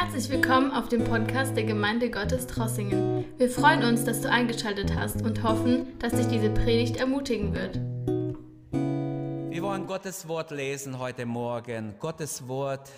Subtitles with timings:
[0.00, 3.24] Herzlich willkommen auf dem Podcast der Gemeinde Gottes Trossingen.
[3.36, 7.80] Wir freuen uns, dass du eingeschaltet hast und hoffen, dass dich diese Predigt ermutigen wird.
[9.50, 11.96] Wir wollen Gottes Wort lesen heute Morgen.
[11.98, 12.88] Gottes Wort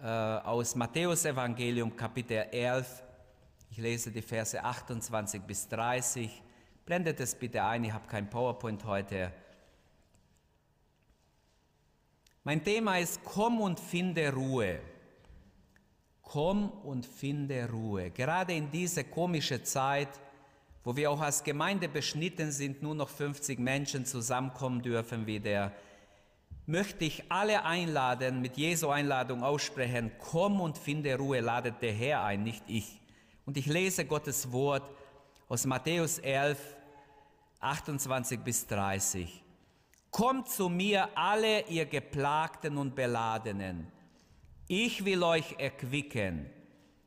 [0.00, 3.02] äh, aus Matthäus Evangelium Kapitel 11.
[3.70, 6.40] Ich lese die Verse 28 bis 30.
[6.86, 9.32] Blendet es bitte ein, ich habe kein PowerPoint heute.
[12.44, 14.93] Mein Thema ist Komm und finde Ruhe.
[16.24, 18.10] Komm und finde Ruhe.
[18.10, 20.08] Gerade in dieser komischen Zeit,
[20.82, 25.72] wo wir auch als Gemeinde beschnitten sind, nur noch 50 Menschen zusammenkommen dürfen wieder,
[26.66, 32.24] möchte ich alle einladen, mit Jesu Einladung aussprechen, komm und finde Ruhe, ladet der Herr
[32.24, 33.00] ein, nicht ich.
[33.46, 34.90] Und ich lese Gottes Wort
[35.48, 36.58] aus Matthäus 11,
[37.60, 39.42] 28 bis 30.
[40.10, 43.93] Kommt zu mir alle ihr Geplagten und Beladenen.
[44.66, 46.46] Ich will euch erquicken.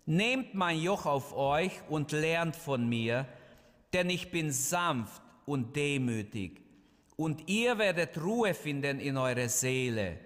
[0.05, 3.27] Nehmt mein Joch auf euch und lernt von mir,
[3.93, 6.61] denn ich bin sanft und demütig.
[7.15, 10.19] Und ihr werdet Ruhe finden in eure Seele.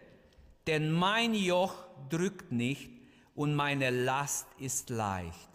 [0.67, 1.73] Denn mein Joch
[2.09, 2.91] drückt nicht
[3.33, 5.49] und meine Last ist leicht.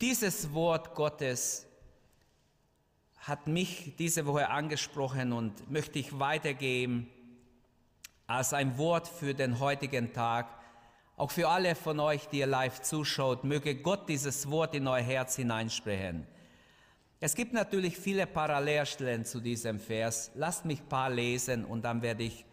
[0.00, 1.66] Dieses Wort Gottes
[3.16, 7.10] hat mich diese Woche angesprochen und möchte ich weitergeben
[8.26, 10.48] als ein Wort für den heutigen Tag.
[11.16, 15.02] Auch für alle von euch, die ihr live zuschaut, möge Gott dieses Wort in euer
[15.02, 16.26] Herz hineinsprechen.
[17.20, 20.30] Es gibt natürlich viele Parallelstellen zu diesem Vers.
[20.34, 22.44] Lasst mich ein paar lesen und dann werde ich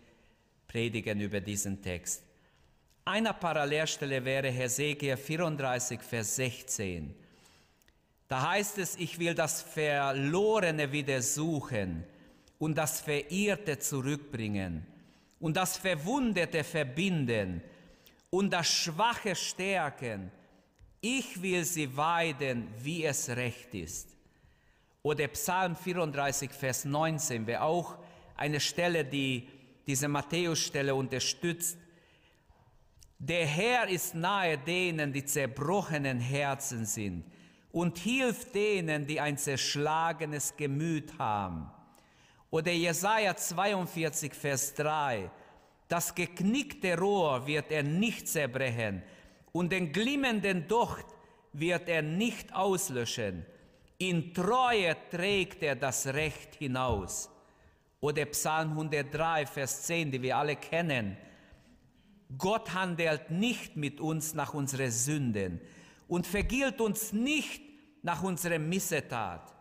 [0.68, 2.24] predigen über diesen Text.
[3.04, 7.14] Eine Parallelstelle wäre Hesekiel 34, Vers 16.
[8.30, 12.06] Da heißt es, ich will das Verlorene wieder suchen
[12.60, 14.88] und das Verirrte zurückbringen
[15.44, 17.62] und das Verwundete verbinden
[18.30, 20.32] und das Schwache stärken.
[21.02, 24.08] Ich will sie weiden, wie es recht ist.
[25.02, 27.98] Oder Psalm 34, Vers 19 wäre auch
[28.38, 29.50] eine Stelle, die
[29.86, 31.78] diese Matthäus-Stelle unterstützt.
[33.20, 37.26] Der Herr ist nahe denen, die zerbrochenen Herzen sind
[37.74, 41.70] und hilft denen, die ein zerschlagenes Gemüt haben.
[42.54, 45.28] Oder Jesaja 42, Vers 3.
[45.88, 49.02] Das geknickte Rohr wird er nicht zerbrechen
[49.54, 51.08] und den glimmenden Docht
[51.52, 53.44] wird er nicht auslöschen.
[53.98, 57.28] In Treue trägt er das Recht hinaus.
[58.02, 61.18] Oder Psalm 103, Vers 10, die wir alle kennen.
[62.38, 65.60] Gott handelt nicht mit uns nach unseren Sünden,
[66.08, 67.64] und vergilt uns nicht
[68.04, 69.52] nach unserer Missetat.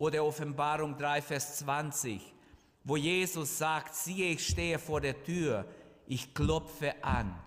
[0.00, 2.22] Oder Offenbarung 3, Vers 20,
[2.84, 5.66] wo Jesus sagt, siehe, ich stehe vor der Tür,
[6.06, 7.38] ich klopfe an.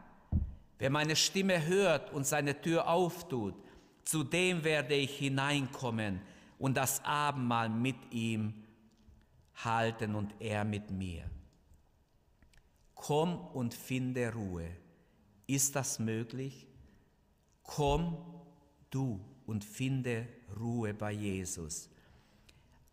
[0.78, 3.56] Wer meine Stimme hört und seine Tür auftut,
[4.06, 6.22] zu dem werde ich hineinkommen
[6.59, 8.53] und das Abendmahl mit ihm
[9.56, 11.24] halten und er mit mir.
[12.94, 14.70] Komm und finde Ruhe.
[15.47, 16.68] Ist das möglich?
[17.64, 18.16] Komm
[18.91, 20.28] du und finde
[20.59, 21.90] Ruhe bei Jesus.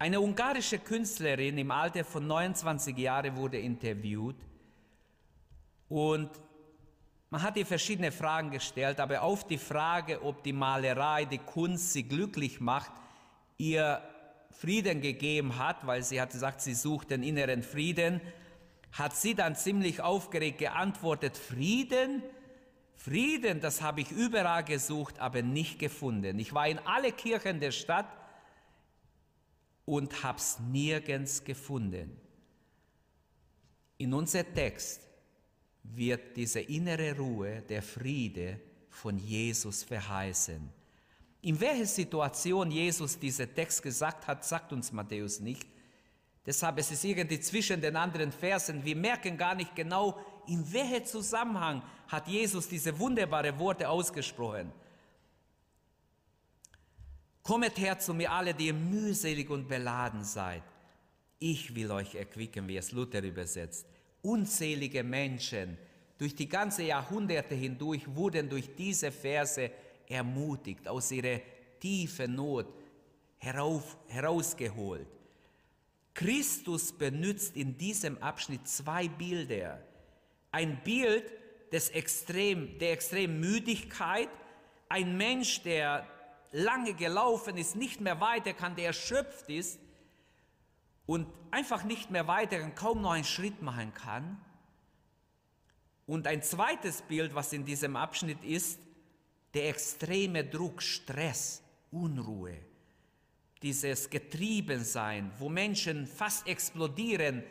[0.02, 4.36] Eine ungarische Künstlerin im Alter von 29 Jahren wurde interviewt
[5.90, 6.30] und
[7.28, 11.92] man hat ihr verschiedene Fragen gestellt, aber auf die Frage, ob die Malerei, die Kunst
[11.92, 12.90] sie glücklich macht,
[13.58, 14.00] ihr
[14.52, 18.22] Frieden gegeben hat, weil sie hat gesagt, sie sucht den inneren Frieden,
[18.92, 22.22] hat sie dann ziemlich aufgeregt geantwortet, Frieden?
[22.94, 26.38] Frieden, das habe ich überall gesucht, aber nicht gefunden.
[26.38, 28.06] Ich war in alle Kirchen der Stadt
[29.90, 32.16] und habe es nirgends gefunden.
[33.98, 35.00] In unserem Text
[35.82, 40.70] wird diese innere Ruhe, der Friede von Jesus verheißen.
[41.42, 45.66] In welcher Situation Jesus diesen Text gesagt hat, sagt uns Matthäus nicht.
[46.46, 48.84] Deshalb ist es irgendwie zwischen den anderen Versen.
[48.84, 54.70] Wir merken gar nicht genau, in welchem Zusammenhang hat Jesus diese wunderbaren Worte ausgesprochen.
[57.42, 60.62] Kommet her zu mir alle, die ihr mühselig und beladen seid.
[61.38, 63.86] Ich will euch erquicken, wie es Luther übersetzt.
[64.22, 65.78] Unzählige Menschen
[66.18, 69.70] durch die ganze Jahrhunderte hindurch wurden durch diese Verse
[70.06, 71.40] ermutigt, aus ihrer
[71.80, 72.66] tiefen Not
[73.38, 75.06] herauf, herausgeholt.
[76.12, 79.82] Christus benutzt in diesem Abschnitt zwei Bilder.
[80.52, 81.24] Ein Bild
[81.72, 84.28] des Extrem, der extremen Müdigkeit,
[84.90, 86.06] ein Mensch, der
[86.52, 89.78] lange gelaufen ist, nicht mehr weiter kann, der erschöpft ist
[91.06, 94.40] und einfach nicht mehr weiter kann, kaum noch einen Schritt machen kann.
[96.06, 98.80] Und ein zweites Bild, was in diesem Abschnitt ist,
[99.54, 102.56] der extreme Druck, Stress, Unruhe,
[103.62, 107.42] dieses Getriebensein, wo Menschen fast explodieren,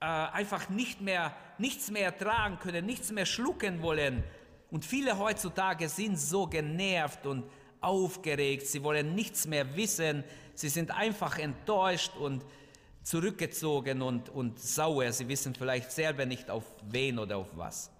[0.00, 4.22] äh, einfach nicht mehr, nichts mehr ertragen können, nichts mehr schlucken wollen.
[4.70, 7.44] Und viele heutzutage sind so genervt und
[7.84, 12.44] aufgeregt, sie wollen nichts mehr wissen, sie sind einfach enttäuscht und
[13.02, 15.12] zurückgezogen und, und sauer.
[15.12, 17.90] Sie wissen vielleicht selber nicht auf wen oder auf was.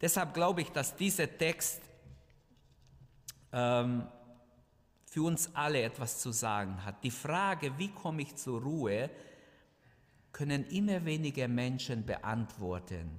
[0.00, 1.80] Deshalb glaube ich, dass dieser Text
[3.52, 4.06] ähm,
[5.06, 7.02] für uns alle etwas zu sagen hat.
[7.04, 9.10] Die Frage, wie komme ich zur Ruhe,
[10.32, 13.10] können immer weniger Menschen beantworten.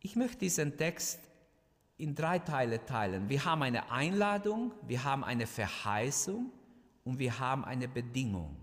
[0.00, 1.20] Ich möchte diesen Text
[1.96, 3.28] in drei Teile teilen.
[3.28, 6.52] Wir haben eine Einladung, wir haben eine Verheißung
[7.04, 8.56] und wir haben eine Bedingung.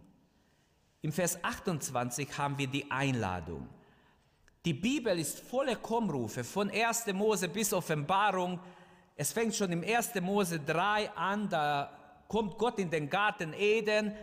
[1.02, 3.68] Im Vers 28 haben wir die Einladung.
[4.64, 7.08] Die Bibel ist voller Kommrufe, von 1.
[7.14, 8.60] Mose bis Offenbarung.
[9.16, 10.16] Es fängt schon im 1.
[10.22, 14.14] Mose 3 an, da kommt Gott in den Garten Eden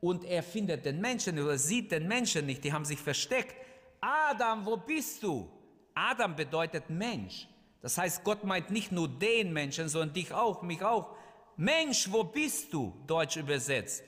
[0.00, 3.54] und er findet den Menschen oder sieht den Menschen nicht, die haben sich versteckt.
[4.00, 5.48] Adam, wo bist du?
[5.98, 7.48] Adam bedeutet Mensch.
[7.82, 11.16] Das heißt, Gott meint nicht nur den Menschen, sondern dich auch, mich auch.
[11.56, 12.94] Mensch, wo bist du?
[13.06, 14.04] Deutsch übersetzt.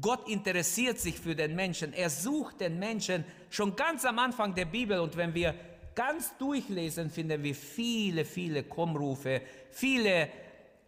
[0.00, 1.92] Gott interessiert sich für den Menschen.
[1.92, 4.98] Er sucht den Menschen schon ganz am Anfang der Bibel.
[4.98, 5.54] Und wenn wir
[5.94, 10.28] ganz durchlesen, finden wir viele, viele Kommrufe, viele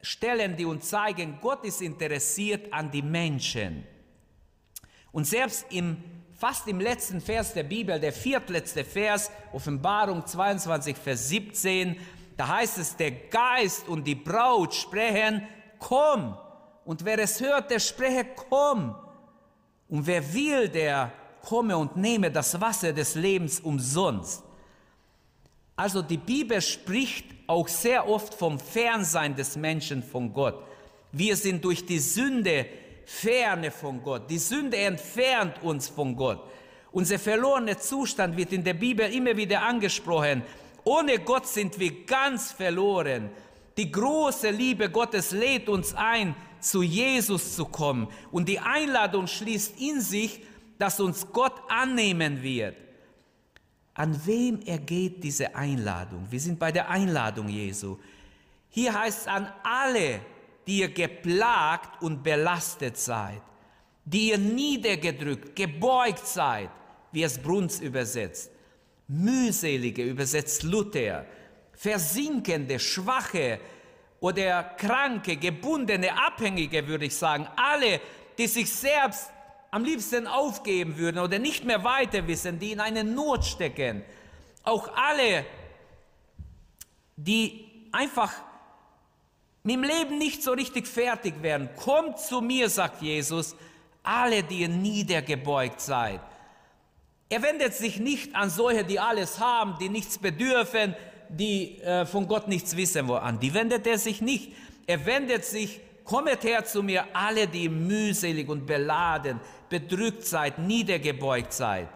[0.02, 3.86] Stellen, die uns zeigen, Gott ist interessiert an die Menschen.
[5.12, 6.02] Und selbst im
[6.36, 11.96] fast im letzten Vers der Bibel, der viertletzte Vers, Offenbarung 22, Vers 17,
[12.36, 15.46] da heißt es, der Geist und die Braut sprechen,
[15.78, 16.36] komm.
[16.84, 18.94] Und wer es hört, der spreche, komm.
[19.88, 21.12] Und wer will, der
[21.42, 24.42] komme und nehme das Wasser des Lebens umsonst.
[25.74, 30.62] Also die Bibel spricht auch sehr oft vom Fernsein des Menschen von Gott.
[31.12, 32.66] Wir sind durch die Sünde
[33.06, 34.28] Ferne von Gott.
[34.28, 36.42] Die Sünde entfernt uns von Gott.
[36.90, 40.42] Unser verlorener Zustand wird in der Bibel immer wieder angesprochen.
[40.82, 43.30] Ohne Gott sind wir ganz verloren.
[43.76, 48.08] Die große Liebe Gottes lädt uns ein, zu Jesus zu kommen.
[48.32, 50.42] Und die Einladung schließt in sich,
[50.78, 52.76] dass uns Gott annehmen wird.
[53.94, 56.26] An wem ergeht diese Einladung?
[56.28, 57.98] Wir sind bei der Einladung Jesu.
[58.68, 60.20] Hier heißt es an alle,
[60.66, 63.40] die ihr geplagt und belastet seid,
[64.04, 66.70] die ihr niedergedrückt, gebeugt seid,
[67.12, 68.50] wie es Bruns übersetzt,
[69.08, 71.24] mühselige übersetzt Luther,
[71.72, 73.60] versinkende, schwache
[74.20, 78.00] oder kranke, gebundene, abhängige, würde ich sagen, alle,
[78.38, 79.30] die sich selbst
[79.70, 84.02] am liebsten aufgeben würden oder nicht mehr weiter wissen, die in eine Not stecken,
[84.64, 85.44] auch alle,
[87.16, 88.32] die einfach
[89.66, 91.68] mit dem Leben nicht so richtig fertig werden.
[91.74, 93.56] Kommt zu mir, sagt Jesus,
[94.04, 96.20] alle, die ihr niedergebeugt seid.
[97.28, 100.94] Er wendet sich nicht an solche, die alles haben, die nichts bedürfen,
[101.28, 103.24] die äh, von Gott nichts wissen wollen.
[103.24, 104.52] An die wendet er sich nicht.
[104.86, 111.52] Er wendet sich, kommet her zu mir, alle, die mühselig und beladen, bedrückt seid, niedergebeugt
[111.52, 111.88] seid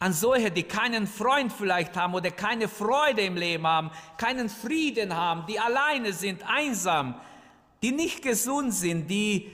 [0.00, 5.14] an solche, die keinen Freund vielleicht haben oder keine Freude im Leben haben, keinen Frieden
[5.14, 7.16] haben, die alleine sind, einsam,
[7.82, 9.50] die nicht gesund sind, die,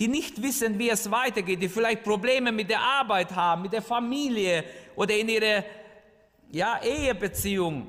[0.00, 3.82] die nicht wissen, wie es weitergeht, die vielleicht Probleme mit der Arbeit haben, mit der
[3.82, 4.64] Familie
[4.96, 5.64] oder in ihrer
[6.50, 7.86] ja, Ehebeziehung.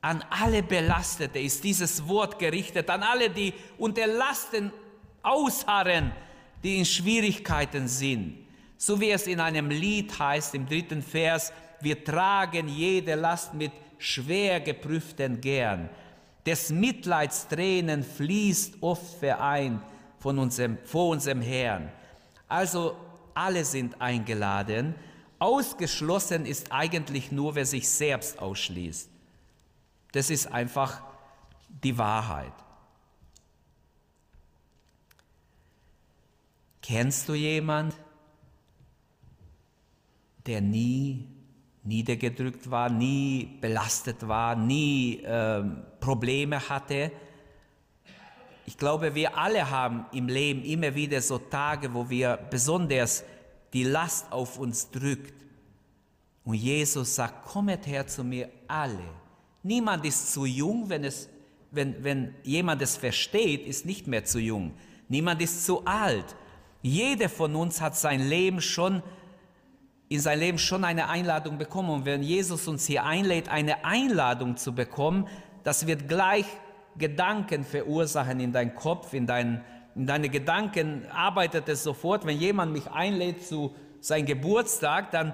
[0.00, 4.72] An alle Belastete ist dieses Wort gerichtet, an alle, die unter Lasten
[5.22, 6.10] ausharren,
[6.64, 8.41] die in Schwierigkeiten sind.
[8.84, 13.70] So wie es in einem Lied heißt im dritten Vers, wir tragen jede Last mit
[13.96, 15.88] schwer geprüften gern.
[16.44, 19.80] Des Mitleids Tränen fließt oft vereint
[20.18, 21.92] von unserem, vor unserem Herrn.
[22.48, 22.96] Also
[23.34, 24.96] alle sind eingeladen.
[25.38, 29.08] Ausgeschlossen ist eigentlich nur, wer sich selbst ausschließt.
[30.10, 31.04] Das ist einfach
[31.68, 32.52] die Wahrheit.
[36.82, 37.94] Kennst du jemanden,
[40.46, 41.28] der nie
[41.84, 45.64] niedergedrückt war, nie belastet war, nie äh,
[46.00, 47.10] Probleme hatte.
[48.66, 53.24] Ich glaube, wir alle haben im Leben immer wieder so Tage, wo wir besonders
[53.72, 55.34] die Last auf uns drückt.
[56.44, 58.98] Und Jesus sagt, kommet her zu mir alle.
[59.62, 61.28] Niemand ist zu jung, wenn, es,
[61.70, 64.72] wenn, wenn jemand es versteht, ist nicht mehr zu jung.
[65.08, 66.36] Niemand ist zu alt.
[66.82, 69.02] Jeder von uns hat sein Leben schon
[70.12, 71.88] in sein Leben schon eine Einladung bekommen.
[71.88, 75.26] Und wenn Jesus uns hier einlädt, eine Einladung zu bekommen,
[75.64, 76.44] das wird gleich
[76.98, 79.64] Gedanken verursachen in deinen Kopf, in, dein,
[79.94, 82.26] in deine Gedanken arbeitet es sofort.
[82.26, 85.32] Wenn jemand mich einlädt zu seinem Geburtstag, dann,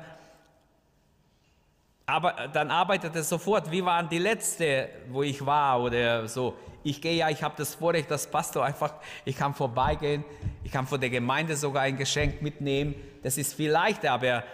[2.06, 3.72] aber, dann arbeitet es sofort.
[3.72, 6.54] Wie waren die letzte, wo ich war oder so?
[6.84, 8.94] Ich gehe ja, ich habe das Vorrecht, dass Pastor einfach,
[9.24, 10.24] ich kann vorbeigehen,
[10.62, 12.94] ich kann von der Gemeinde sogar ein Geschenk mitnehmen.
[13.24, 14.44] Das ist viel leichter, aber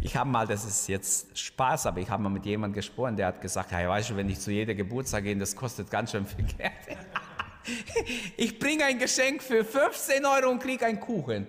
[0.00, 3.28] ich habe mal, das ist jetzt Spaß, aber ich habe mal mit jemandem gesprochen, der
[3.28, 6.26] hat gesagt, hey, weißt du, wenn ich zu jeder Geburtstag gehe, das kostet ganz schön
[6.26, 6.72] viel Geld.
[8.36, 11.46] ich bringe ein Geschenk für 15 Euro und kriege einen Kuchen.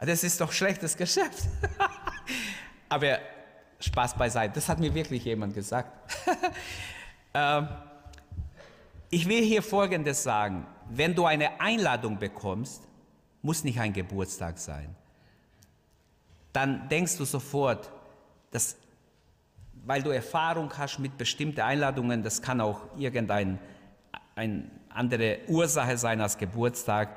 [0.00, 1.44] Das ist doch schlechtes Geschäft.
[2.88, 3.18] aber
[3.78, 5.90] Spaß beiseite, das hat mir wirklich jemand gesagt.
[7.36, 7.66] Ähm,
[9.10, 10.68] ich will hier Folgendes sagen.
[10.88, 12.84] Wenn du eine Einladung bekommst,
[13.42, 14.94] muss nicht ein Geburtstag sein
[16.54, 17.90] dann denkst du sofort,
[18.50, 18.76] dass,
[19.84, 23.58] weil du Erfahrung hast mit bestimmten Einladungen, das kann auch irgendeine
[24.36, 27.16] eine andere Ursache sein als Geburtstag.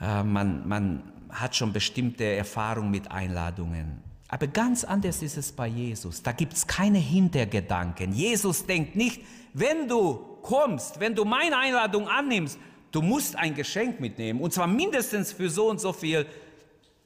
[0.00, 4.02] Äh, man, man hat schon bestimmte Erfahrungen mit Einladungen.
[4.28, 6.22] Aber ganz anders ist es bei Jesus.
[6.22, 8.12] Da gibt es keine Hintergedanken.
[8.12, 12.58] Jesus denkt nicht, wenn du kommst, wenn du meine Einladung annimmst,
[12.90, 14.40] du musst ein Geschenk mitnehmen.
[14.40, 16.26] Und zwar mindestens für so und so viel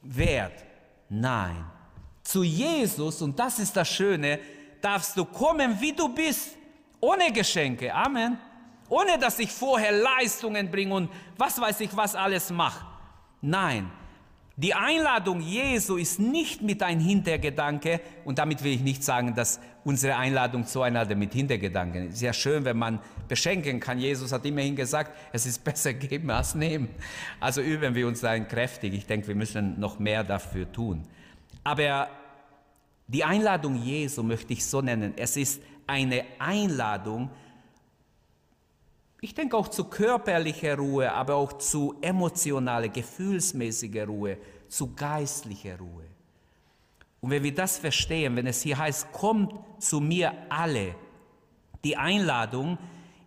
[0.03, 0.65] wert.
[1.09, 1.65] Nein.
[2.23, 4.39] Zu Jesus, und das ist das Schöne,
[4.81, 6.57] darfst du kommen, wie du bist,
[7.01, 7.95] ohne Geschenke.
[7.95, 8.39] Amen.
[8.89, 12.85] Ohne dass ich vorher Leistungen bringe und was weiß ich, was alles mache.
[13.41, 13.91] Nein.
[14.61, 19.61] Die Einladung Jesu ist nicht mit ein Hintergedanke, und damit will ich nicht sagen, dass
[19.85, 22.19] unsere Einladung zueinander mit Hintergedanken ist.
[22.19, 22.99] Sehr schön, wenn man
[23.29, 24.01] beschenken kann.
[24.01, 26.89] Jesus hat immerhin gesagt, es ist besser geben als nehmen.
[27.39, 28.95] Also üben wir uns darin kräftig.
[28.95, 31.05] Ich denke, wir müssen noch mehr dafür tun.
[31.63, 32.09] Aber
[33.07, 35.15] die Einladung Jesu möchte ich so nennen.
[35.17, 37.31] Es ist eine Einladung,
[39.21, 46.05] ich denke auch zu körperlicher Ruhe, aber auch zu emotionaler, gefühlsmäßiger Ruhe, zu geistlicher Ruhe.
[47.21, 50.95] Und wenn wir das verstehen, wenn es hier heißt, kommt zu mir alle,
[51.83, 52.79] die Einladung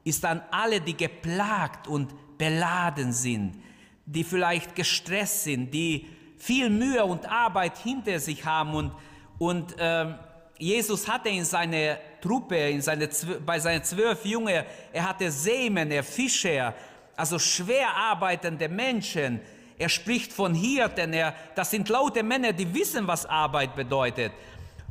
[0.04, 3.62] ist an alle, die geplagt und beladen sind,
[4.06, 6.08] die vielleicht gestresst sind, die
[6.38, 8.94] viel Mühe und Arbeit hinter sich haben und,
[9.38, 10.16] und ähm,
[10.58, 13.10] Jesus hatte in seiner Truppe, in seine,
[13.46, 16.74] bei seinen zwölf Jüngern, er hatte Seemen, Fischer,
[17.16, 19.42] also schwer arbeitende Menschen.
[19.78, 24.32] Er spricht von Hirten, er, das sind laute Männer, die wissen, was Arbeit bedeutet.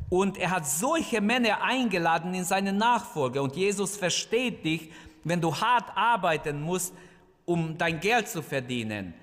[0.09, 3.41] Und er hat solche Männer eingeladen in seine Nachfolge.
[3.41, 4.91] Und Jesus versteht dich,
[5.23, 6.93] wenn du hart arbeiten musst,
[7.45, 9.15] um dein Geld zu verdienen.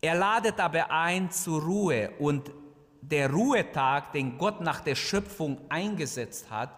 [0.00, 2.52] Er ladet aber ein zur Ruhe und
[3.00, 6.70] der Ruhetag, den Gott nach der Schöpfung eingesetzt hat,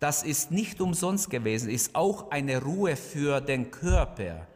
[0.00, 4.46] das ist nicht umsonst gewesen, ist auch eine Ruhe für den Körper,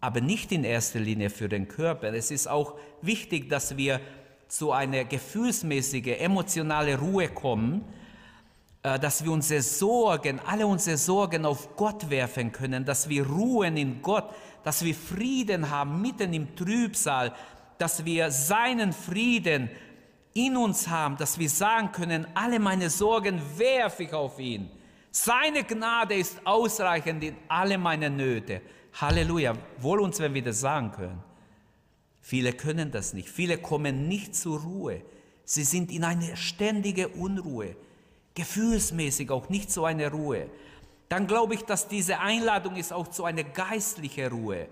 [0.00, 2.12] aber nicht in erster Linie für den Körper.
[2.12, 4.00] Es ist auch wichtig, dass wir
[4.48, 7.84] zu einer gefühlsmäßigen, emotionalen Ruhe kommen,
[8.82, 13.76] äh, dass wir unsere Sorgen, alle unsere Sorgen auf Gott werfen können, dass wir ruhen
[13.76, 14.28] in Gott,
[14.64, 17.32] dass wir Frieden haben mitten im Trübsal,
[17.78, 19.70] dass wir seinen Frieden
[20.34, 24.70] in uns haben, dass wir sagen können, alle meine Sorgen werfe ich auf ihn.
[25.10, 28.62] Seine Gnade ist ausreichend in alle meine Nöte.
[29.00, 29.56] Halleluja.
[29.78, 31.22] Wohl uns, wenn wir das sagen können.
[32.20, 33.28] Viele können das nicht.
[33.28, 35.02] Viele kommen nicht zur Ruhe.
[35.44, 37.74] Sie sind in eine ständige Unruhe.
[38.34, 40.48] Gefühlsmäßig auch nicht so eine Ruhe.
[41.08, 44.68] Dann glaube ich, dass diese Einladung ist auch zu einer geistlichen Ruhe.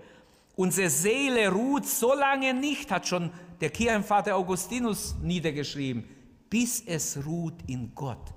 [0.55, 3.29] Unsere Seele ruht so lange nicht, hat schon
[3.59, 6.05] der Kirchenvater Augustinus niedergeschrieben,
[6.49, 8.33] bis es ruht in Gott.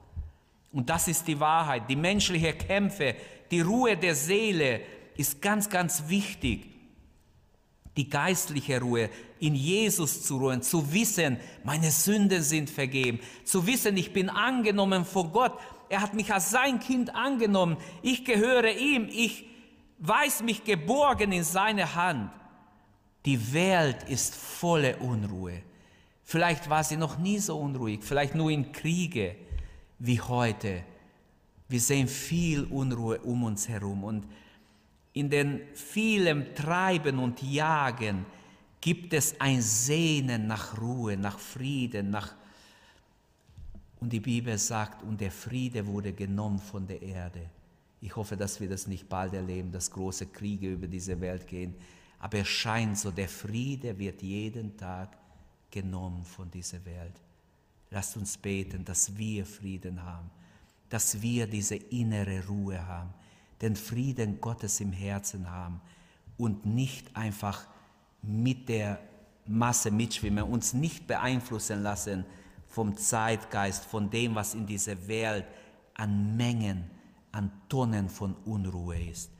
[0.72, 1.88] Und das ist die Wahrheit.
[1.88, 3.14] Die menschlichen Kämpfe,
[3.50, 4.80] die Ruhe der Seele
[5.16, 6.66] ist ganz, ganz wichtig.
[7.98, 13.98] Die geistliche Ruhe, in Jesus zu ruhen, zu wissen, meine Sünden sind vergeben, zu wissen,
[13.98, 15.58] ich bin angenommen vor Gott.
[15.90, 17.76] Er hat mich als sein Kind angenommen.
[18.00, 19.08] Ich gehöre ihm.
[19.12, 19.44] Ich
[19.98, 22.30] weiß mich geborgen in seine Hand.
[23.26, 25.62] Die Welt ist volle Unruhe.
[26.24, 29.36] Vielleicht war sie noch nie so unruhig, vielleicht nur in Kriege
[30.04, 30.82] wie heute.
[31.68, 34.26] Wir sehen viel Unruhe um uns herum und
[35.12, 38.26] in den vielen Treiben und Jagen
[38.80, 42.34] gibt es ein Sehnen nach Ruhe, nach Frieden, nach
[44.00, 47.48] und die Bibel sagt, und der Friede wurde genommen von der Erde.
[48.00, 51.76] Ich hoffe, dass wir das nicht bald erleben, dass große Kriege über diese Welt gehen.
[52.18, 55.16] Aber es scheint so, der Friede wird jeden Tag
[55.70, 57.14] genommen von dieser Welt.
[57.92, 60.30] Lasst uns beten, dass wir Frieden haben,
[60.88, 63.12] dass wir diese innere Ruhe haben,
[63.60, 65.80] den Frieden Gottes im Herzen haben
[66.38, 67.66] und nicht einfach
[68.22, 68.98] mit der
[69.46, 72.24] Masse mitschwimmen, uns nicht beeinflussen lassen
[72.66, 75.44] vom Zeitgeist, von dem, was in dieser Welt
[75.92, 76.90] an Mengen,
[77.30, 79.30] an Tonnen von Unruhe ist.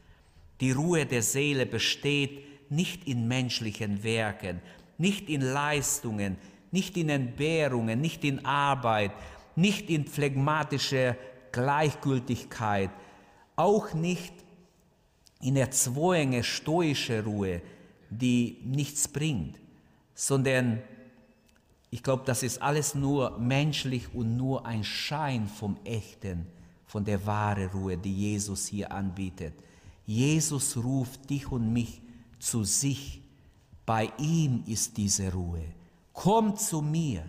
[0.61, 4.61] Die Ruhe der Seele besteht nicht in menschlichen Werken,
[4.99, 6.37] nicht in Leistungen,
[6.73, 9.13] nicht in Entbehrungen, nicht in Arbeit,
[9.55, 11.17] nicht in phlegmatischer
[11.53, 12.91] Gleichgültigkeit,
[13.57, 14.33] auch nicht
[15.41, 17.61] in erzwungene stoische Ruhe,
[18.11, 19.59] die nichts bringt,
[20.15, 20.83] sondern
[21.91, 26.47] ich glaube, das ist alles nur menschlich und nur ein Schein vom Echten,
[26.87, 29.55] von der wahren Ruhe, die Jesus hier anbietet.
[30.07, 32.01] Jesus ruft dich und mich
[32.39, 33.21] zu sich.
[33.85, 35.65] Bei ihm ist diese Ruhe.
[36.13, 37.25] Komm zu mir.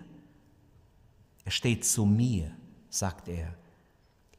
[1.45, 2.51] Er steht zu mir,
[2.89, 3.53] sagt er.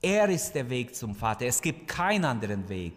[0.01, 1.47] Er ist der Weg zum Vater.
[1.47, 2.95] Es gibt keinen anderen Weg.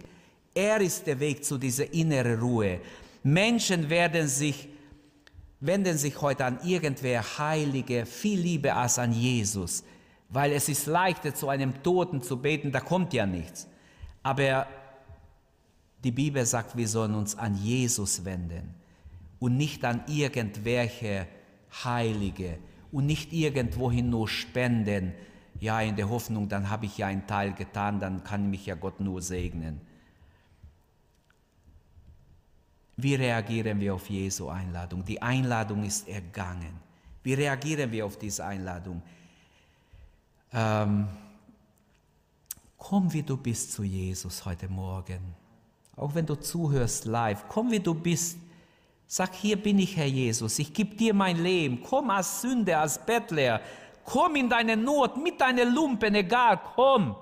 [0.54, 2.82] Er ist der Weg zu dieser inneren Ruhe.
[3.24, 4.70] Menschen werden sich
[5.60, 9.84] wenden sich heute an irgendwer Heilige viel lieber als an Jesus,
[10.30, 13.68] weil es ist leichter, zu einem Toten zu beten, da kommt ja nichts.
[14.24, 14.68] Aber
[16.04, 18.76] die Bibel sagt, wir sollen uns an Jesus wenden
[19.40, 21.28] und nicht an irgendwelche
[21.84, 22.58] Heilige
[22.92, 25.14] und nicht irgendwohin nur spenden,
[25.60, 28.76] ja, in der Hoffnung, dann habe ich ja einen Teil getan, dann kann mich ja
[28.76, 29.82] Gott nur segnen.
[32.96, 35.04] Wie reagieren wir auf Jesu Einladung?
[35.06, 36.80] Die Einladung ist ergangen.
[37.24, 39.02] Wie reagieren wir auf diese Einladung?
[40.52, 41.08] Ähm,
[42.78, 45.20] komm, wie du bist zu Jesus heute Morgen.
[45.96, 48.38] Auch wenn du zuhörst live, komm, wie du bist.
[49.10, 51.82] Sag, hier bin ich, Herr Jesus, ich gebe dir mein Leben.
[51.82, 53.62] Komm als Sünder, als Bettler.
[54.04, 57.16] Komm in deine Not, mit deinen Lumpen, egal, komm.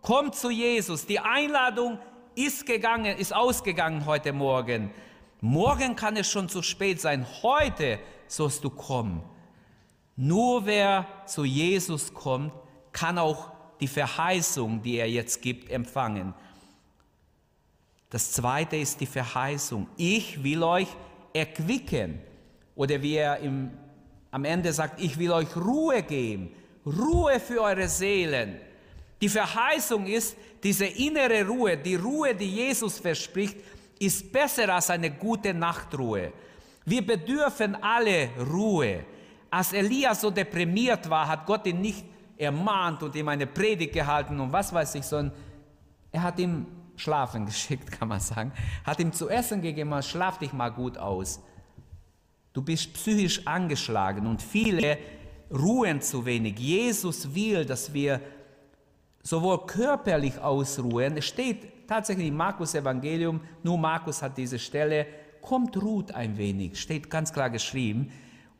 [0.00, 1.04] Komm zu Jesus.
[1.04, 1.98] Die Einladung
[2.36, 4.92] ist gegangen, ist ausgegangen heute Morgen.
[5.40, 7.26] Morgen kann es schon zu spät sein.
[7.42, 9.24] Heute sollst du kommen.
[10.14, 12.52] Nur wer zu Jesus kommt,
[12.92, 16.34] kann auch die Verheißung, die er jetzt gibt, empfangen.
[18.10, 19.88] Das zweite ist die Verheißung.
[19.96, 20.86] Ich will euch
[21.32, 22.20] erquicken.
[22.74, 23.70] Oder wie er im,
[24.30, 26.50] am Ende sagt, ich will euch Ruhe geben.
[26.86, 28.60] Ruhe für eure Seelen.
[29.20, 33.56] Die Verheißung ist diese innere Ruhe, die Ruhe, die Jesus verspricht,
[33.98, 36.32] ist besser als eine gute Nachtruhe.
[36.84, 39.04] Wir bedürfen alle Ruhe.
[39.50, 42.04] Als Elias so deprimiert war, hat Gott ihn nicht
[42.36, 45.36] ermahnt und ihm eine Predigt gehalten und was weiß ich, sondern
[46.10, 48.52] er hat ihm schlafen geschickt, kann man sagen.
[48.84, 51.40] Hat ihm zu essen gegeben, schlaf dich mal gut aus.
[52.52, 54.98] Du bist psychisch angeschlagen und viele
[55.50, 56.58] ruhen zu wenig.
[56.58, 58.20] Jesus will, dass wir
[59.22, 65.06] sowohl körperlich ausruhen, es steht tatsächlich im Markus Evangelium, nur Markus hat diese Stelle,
[65.40, 68.10] kommt, ruht ein wenig, steht ganz klar geschrieben.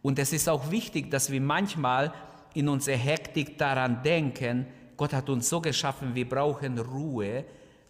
[0.03, 2.13] Und es ist auch wichtig, dass wir manchmal
[2.55, 4.67] in unserer Hektik daran denken,
[4.97, 7.45] Gott hat uns so geschaffen, wir brauchen Ruhe,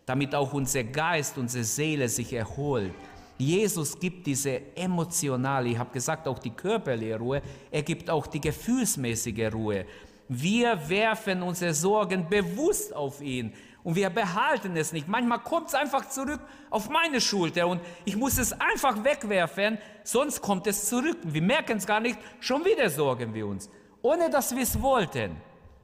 [0.07, 2.93] damit auch unser Geist, unsere Seele sich erholt.
[3.38, 8.41] Jesus gibt diese emotionale, ich habe gesagt, auch die körperliche Ruhe, er gibt auch die
[8.41, 9.85] gefühlsmäßige Ruhe.
[10.29, 15.09] Wir werfen unsere Sorgen bewusst auf ihn und wir behalten es nicht.
[15.09, 20.41] Manchmal kommt es einfach zurück auf meine Schulter und ich muss es einfach wegwerfen, sonst
[20.41, 21.19] kommt es zurück.
[21.25, 23.69] Wir merken es gar nicht, schon wieder sorgen wir uns,
[24.03, 25.37] ohne dass wir es wollten.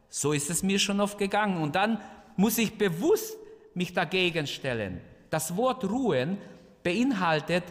[0.08, 2.00] So ist es mir schon oft gegangen und dann
[2.36, 3.36] muss ich bewusst
[3.74, 5.00] mich dagegen stellen.
[5.30, 6.38] Das Wort ruhen
[6.82, 7.64] beinhaltet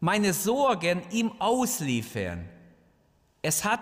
[0.00, 2.44] meine Sorgen ihm ausliefern.
[3.42, 3.80] Es hat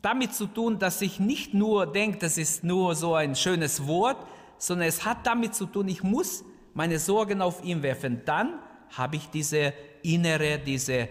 [0.00, 4.18] damit zu tun, dass ich nicht nur denke, das ist nur so ein schönes Wort,
[4.58, 6.44] sondern es hat damit zu tun, ich muss
[6.74, 8.22] meine Sorgen auf ihn werfen.
[8.24, 11.08] Dann habe ich diese innere, diese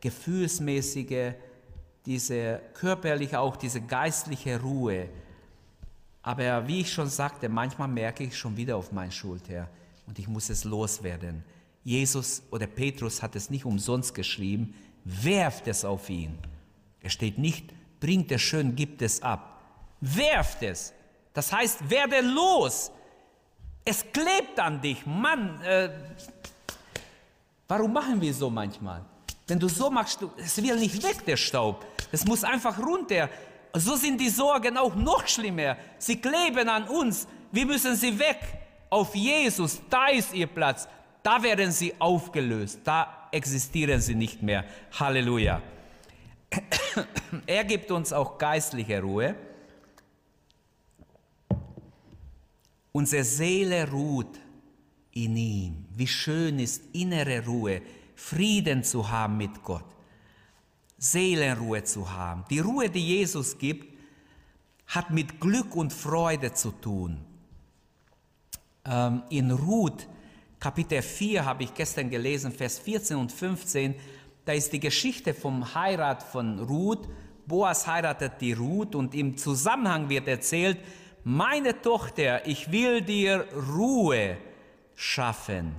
[0.00, 1.32] gefühlsmäßige,
[2.06, 5.08] diese körperliche, auch diese geistliche Ruhe.
[6.30, 9.68] Aber wie ich schon sagte, manchmal merke ich schon wieder auf mein Schulter
[10.06, 11.42] und ich muss es loswerden.
[11.82, 14.72] Jesus oder Petrus hat es nicht umsonst geschrieben,
[15.04, 16.38] werft es auf ihn.
[17.00, 19.60] Er steht nicht, bringt es schön, gibt es ab.
[20.00, 20.92] Werft es.
[21.32, 22.92] Das heißt, werde los.
[23.84, 25.04] Es klebt an dich.
[25.06, 25.90] Mann, äh,
[27.66, 29.04] warum machen wir so manchmal?
[29.48, 31.84] Wenn du so machst, es will nicht weg, der Staub.
[32.12, 33.28] Es muss einfach runter.
[33.74, 35.76] So sind die Sorgen auch noch schlimmer.
[35.98, 37.28] Sie kleben an uns.
[37.52, 38.40] Wir müssen sie weg.
[38.90, 40.88] Auf Jesus, da ist ihr Platz.
[41.22, 44.64] da werden sie aufgelöst, da existieren sie nicht mehr.
[44.98, 45.62] Halleluja.
[47.46, 49.36] Er gibt uns auch geistliche Ruhe.
[52.92, 54.40] Unsere Seele ruht
[55.12, 55.86] in ihm.
[55.94, 57.82] Wie schön ist innere Ruhe,
[58.16, 59.84] Frieden zu haben mit Gott,
[61.00, 62.44] Seelenruhe zu haben.
[62.50, 63.98] Die Ruhe, die Jesus gibt,
[64.86, 67.18] hat mit Glück und Freude zu tun.
[68.84, 70.06] Ähm, in Ruth,
[70.58, 73.94] Kapitel 4, habe ich gestern gelesen, Vers 14 und 15,
[74.44, 77.08] da ist die Geschichte vom Heirat von Ruth.
[77.46, 80.78] Boas heiratet die Ruth und im Zusammenhang wird erzählt,
[81.24, 84.36] meine Tochter, ich will dir Ruhe
[84.94, 85.76] schaffen.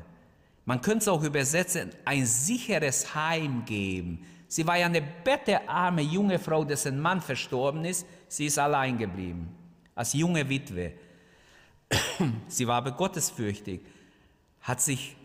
[0.65, 4.25] Man könnte es auch übersetzen, ein sicheres Heim geben.
[4.51, 8.05] Sie war ja eine bettearme junge Frau, dessen Mann verstorben ist.
[8.27, 9.47] Sie ist allein geblieben,
[9.95, 10.91] als junge Witwe.
[12.49, 13.79] Sie war aber gottesfürchtig,
[14.59, 15.15] hat sich,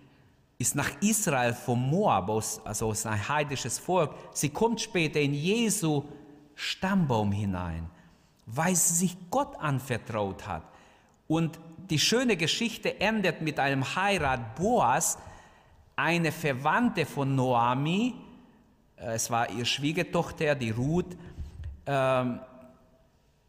[0.59, 4.15] ist nach Israel vom Moab, aus, also aus ein heidisches Volk.
[4.33, 6.05] Sie kommt später in Jesu
[6.55, 7.91] Stammbaum hinein,
[8.47, 10.63] weil sie sich Gott anvertraut hat.
[11.27, 11.59] Und
[11.91, 15.19] die schöne Geschichte endet mit einem Heirat Boas,
[15.97, 18.15] eine Verwandte von Noami,
[18.97, 21.17] es war ihre Schwiegertochter, die Ruth,
[21.87, 22.41] ähm,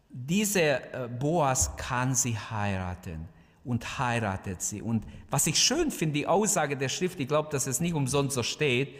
[0.09, 3.27] diese äh, Boas kann sie heiraten
[3.63, 4.81] und heiratet sie.
[4.81, 8.35] Und was ich schön finde, die Aussage der Schrift, ich glaube, dass es nicht umsonst
[8.35, 8.95] so steht,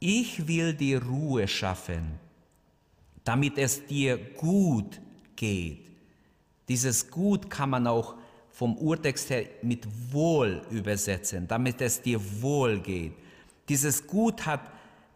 [0.00, 2.18] ich will dir Ruhe schaffen,
[3.24, 5.00] damit es dir gut
[5.36, 5.86] geht.
[6.68, 8.14] Dieses Gut kann man auch
[8.50, 13.12] vom Urtext her mit wohl übersetzen, damit es dir wohl geht.
[13.68, 14.60] Dieses Gut hat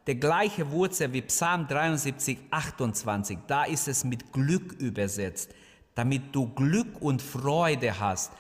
[0.06, 3.38] die gleiche Wurzel wie Psalm 73, 28.
[3.46, 5.54] Da ist es mit Glück übersetzt,
[5.94, 8.32] damit du Glück und Freude hast.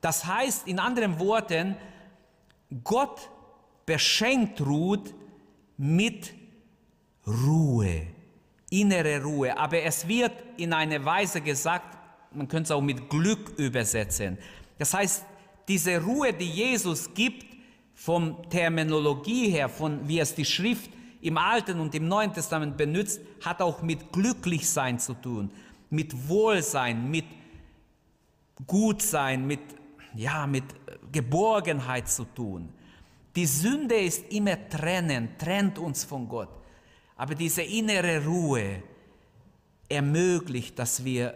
[0.00, 1.76] Das heißt in anderen Worten,
[2.84, 3.30] Gott
[3.86, 5.14] beschenkt Ruth
[5.76, 6.34] mit
[7.26, 8.08] Ruhe,
[8.70, 9.56] innere Ruhe.
[9.56, 11.96] Aber es wird in einer Weise gesagt,
[12.32, 14.36] man könnte es auch mit Glück übersetzen.
[14.78, 15.24] Das heißt,
[15.68, 17.46] diese Ruhe, die Jesus gibt,
[17.94, 20.90] vom Terminologie her, von wie es die Schrift
[21.26, 25.50] im Alten und im Neuen Testament benutzt, hat auch mit Glücklichsein zu tun,
[25.90, 27.24] mit Wohlsein, mit
[28.64, 29.58] Gutsein, mit,
[30.14, 30.62] ja, mit
[31.10, 32.68] Geborgenheit zu tun.
[33.34, 36.48] Die Sünde ist immer trennen, trennt uns von Gott.
[37.16, 38.84] Aber diese innere Ruhe
[39.88, 41.34] ermöglicht, dass wir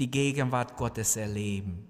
[0.00, 1.88] die Gegenwart Gottes erleben.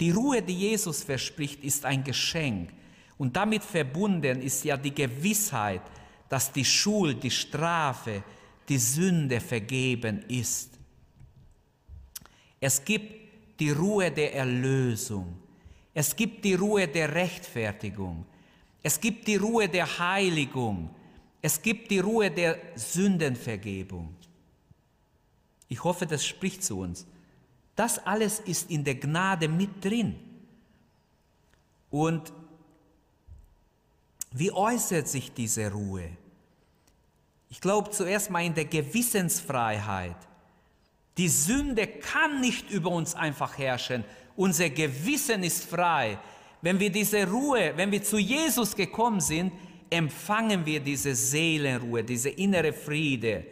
[0.00, 2.70] Die Ruhe, die Jesus verspricht, ist ein Geschenk.
[3.18, 5.82] Und damit verbunden ist ja die Gewissheit,
[6.30, 8.22] dass die Schuld, die Strafe,
[8.68, 10.78] die Sünde vergeben ist.
[12.60, 15.36] Es gibt die Ruhe der Erlösung.
[15.92, 18.24] Es gibt die Ruhe der Rechtfertigung.
[18.80, 20.94] Es gibt die Ruhe der Heiligung.
[21.42, 24.14] Es gibt die Ruhe der Sündenvergebung.
[25.68, 27.06] Ich hoffe, das spricht zu uns.
[27.74, 30.14] Das alles ist in der Gnade mit drin.
[31.90, 32.32] Und
[34.30, 36.19] wie äußert sich diese Ruhe?
[37.50, 40.16] Ich glaube zuerst mal in der Gewissensfreiheit.
[41.18, 44.04] Die Sünde kann nicht über uns einfach herrschen.
[44.36, 46.18] Unser Gewissen ist frei.
[46.62, 49.52] Wenn wir diese Ruhe, wenn wir zu Jesus gekommen sind,
[49.90, 53.44] empfangen wir diese Seelenruhe, diese innere Friede,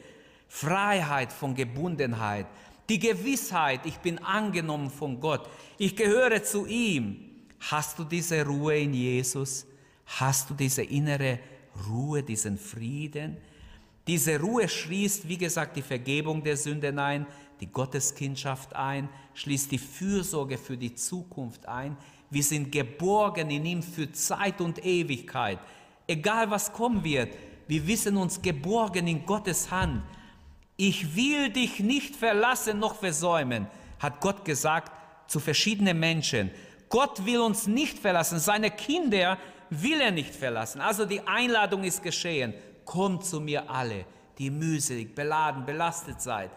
[0.46, 2.46] Freiheit von Gebundenheit.
[2.88, 7.24] Die Gewissheit, ich bin angenommen von Gott, ich gehöre zu ihm.
[7.60, 9.66] Hast du diese Ruhe in Jesus?
[10.06, 11.40] Hast du diese innere
[11.88, 13.36] Ruhe, diesen Frieden?
[14.08, 17.26] Diese Ruhe schließt, wie gesagt, die Vergebung der Sünden ein,
[17.60, 21.96] die Gotteskindschaft ein, schließt die Fürsorge für die Zukunft ein.
[22.30, 25.60] Wir sind geborgen in ihm für Zeit und Ewigkeit.
[26.06, 27.36] Egal was kommen wird,
[27.68, 30.02] wir wissen uns geborgen in Gottes Hand
[30.80, 33.66] ich will dich nicht verlassen noch versäumen,
[33.98, 34.92] hat Gott gesagt
[35.26, 36.52] zu verschiedenen Menschen.
[36.88, 39.38] Gott will uns nicht verlassen, seine Kinder
[39.70, 40.80] will er nicht verlassen.
[40.80, 42.54] Also die Einladung ist geschehen.
[42.88, 44.06] Kommt zu mir alle,
[44.38, 46.50] die mühselig, beladen, belastet seid.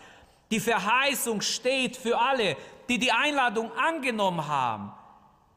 [0.49, 2.55] Die Verheißung steht für alle,
[2.87, 4.93] die die Einladung angenommen haben.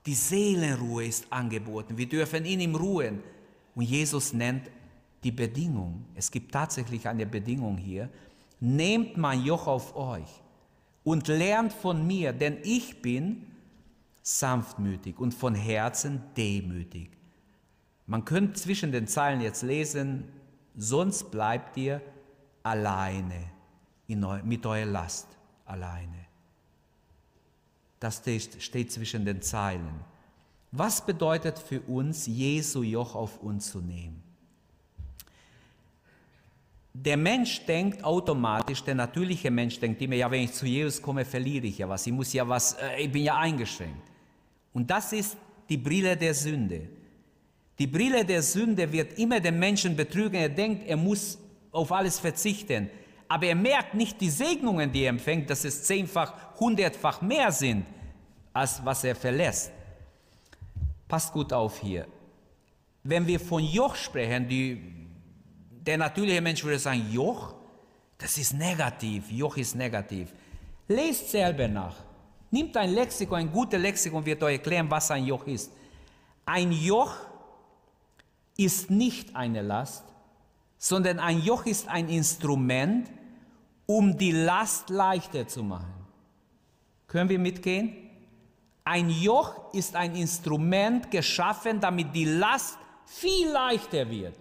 [0.05, 1.97] Die Seelenruhe ist angeboten.
[1.97, 3.23] Wir dürfen in ihm ruhen.
[3.77, 4.69] Und Jesus nennt
[5.23, 6.07] die Bedingung.
[6.17, 8.09] Es gibt tatsächlich eine Bedingung hier.
[8.59, 10.43] Nehmt mein Joch auf euch
[11.05, 13.47] und lernt von mir, denn ich bin
[14.23, 17.11] sanftmütig und von Herzen demütig.
[18.09, 20.25] Man könnte zwischen den Zeilen jetzt lesen,
[20.77, 22.01] sonst bleibt ihr
[22.63, 23.51] alleine
[24.07, 25.29] mit eurer Last
[25.65, 26.27] alleine.
[28.01, 28.23] Das
[28.59, 30.01] steht zwischen den Zeilen.
[30.73, 34.23] Was bedeutet für uns, Jesu Joch auf uns zu nehmen?
[36.93, 41.25] Der Mensch denkt automatisch, der natürliche Mensch denkt immer, ja, wenn ich zu Jesus komme,
[41.25, 42.07] verliere ich ja was.
[42.07, 44.11] Ich muss ja was, äh, ich bin ja eingeschränkt.
[44.73, 45.37] Und das ist
[45.69, 46.89] die Brille der Sünde.
[47.79, 50.35] Die Brille der Sünde wird immer den Menschen betrügen.
[50.35, 51.39] Er denkt, er muss
[51.73, 52.89] auf alles verzichten.
[53.29, 57.85] Aber er merkt nicht die Segnungen, die er empfängt, dass es zehnfach, hundertfach mehr sind,
[58.53, 59.73] als was er verlässt.
[61.09, 62.07] Passt gut auf hier.
[63.03, 64.81] Wenn wir von Joch sprechen, die,
[65.71, 67.55] der natürliche Mensch würde sagen, Joch,
[68.19, 70.33] das ist negativ, Joch ist negativ.
[70.87, 71.97] Lest selber nach.
[72.51, 75.73] Nimmt ein Lexikon, ein gutes Lexikon wird euch erklären, was ein Joch ist.
[76.47, 77.15] Ein Joch
[78.57, 80.05] ist nicht eine Last,
[80.79, 83.11] sondern ein Joch ist ein Instrument,
[83.87, 86.07] um die Last leichter zu machen.
[87.07, 87.97] Können wir mitgehen?
[88.85, 94.38] Ein Joch ist ein Instrument geschaffen, damit die Last viel leichter wird.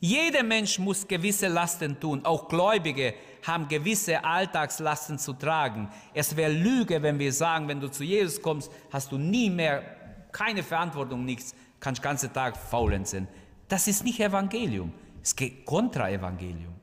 [0.00, 2.24] Jeder Mensch muss gewisse Lasten tun.
[2.24, 3.14] Auch Gläubige
[3.46, 5.88] haben gewisse Alltagslasten zu tragen.
[6.12, 9.84] Es wäre Lüge, wenn wir sagen, wenn du zu Jesus kommst, hast du nie mehr
[10.32, 13.26] keine Verantwortung, nichts, kannst den ganzen Tag faulenzen.
[13.68, 14.92] Das ist nicht Evangelium.
[15.20, 16.74] Es geht kontra Evangelium.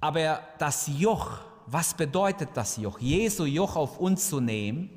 [0.00, 2.98] Aber das Joch, was bedeutet das Joch?
[2.98, 4.90] Jesu Joch auf uns zu nehmen,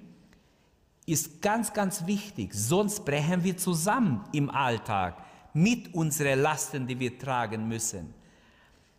[1.06, 2.54] ist ganz, ganz wichtig.
[2.54, 8.14] Sonst brechen wir zusammen im Alltag mit unseren Lasten, die wir tragen müssen.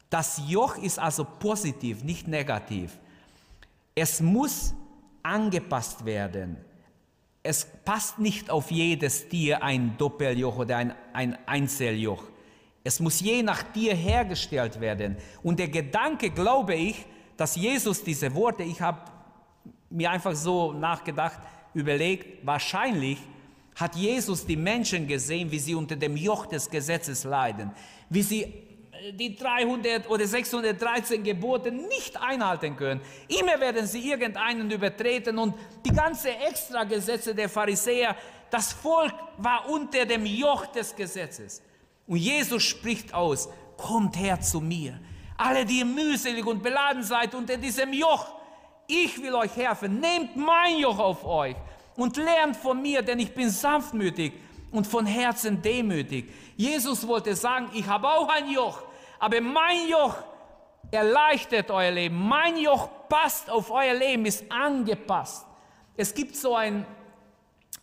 [0.08, 2.98] Das Joch ist also positiv, nicht negativ.
[3.94, 4.74] Es muss
[5.22, 6.56] angepasst werden.
[7.48, 12.22] Es passt nicht auf jedes Tier ein Doppeljoch oder ein, ein Einzeljoch.
[12.84, 15.16] Es muss je nach Tier hergestellt werden.
[15.42, 17.06] Und der Gedanke, glaube ich,
[17.38, 19.00] dass Jesus diese Worte, ich habe
[19.88, 21.38] mir einfach so nachgedacht,
[21.72, 23.16] überlegt, wahrscheinlich
[23.76, 27.70] hat Jesus die Menschen gesehen, wie sie unter dem Joch des Gesetzes leiden,
[28.10, 28.52] wie sie
[29.12, 33.00] die 300 oder 613 Gebote nicht einhalten können.
[33.28, 38.16] Immer werden sie irgendeinen übertreten und die ganze Extragesetze der Pharisäer,
[38.50, 41.62] das Volk war unter dem Joch des Gesetzes.
[42.06, 44.98] Und Jesus spricht aus, kommt her zu mir,
[45.36, 48.26] alle, die mühselig und beladen seid unter diesem Joch.
[48.88, 50.00] Ich will euch helfen.
[50.00, 51.54] Nehmt mein Joch auf euch
[51.96, 54.32] und lernt von mir, denn ich bin sanftmütig
[54.72, 56.32] und von Herzen demütig.
[56.56, 58.82] Jesus wollte sagen, ich habe auch ein Joch,
[59.18, 60.16] aber mein Joch
[60.90, 62.16] erleichtert euer Leben.
[62.16, 65.46] Mein Joch passt auf euer Leben, ist angepasst.
[65.96, 66.86] Es gibt so ein,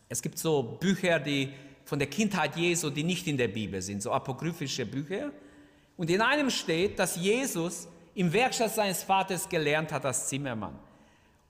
[0.09, 4.01] es gibt so Bücher, die von der Kindheit Jesu, die nicht in der Bibel sind,
[4.01, 5.31] so apokryphische Bücher.
[5.97, 10.77] Und in einem steht, dass Jesus im Werkstatt seines Vaters gelernt hat als Zimmermann.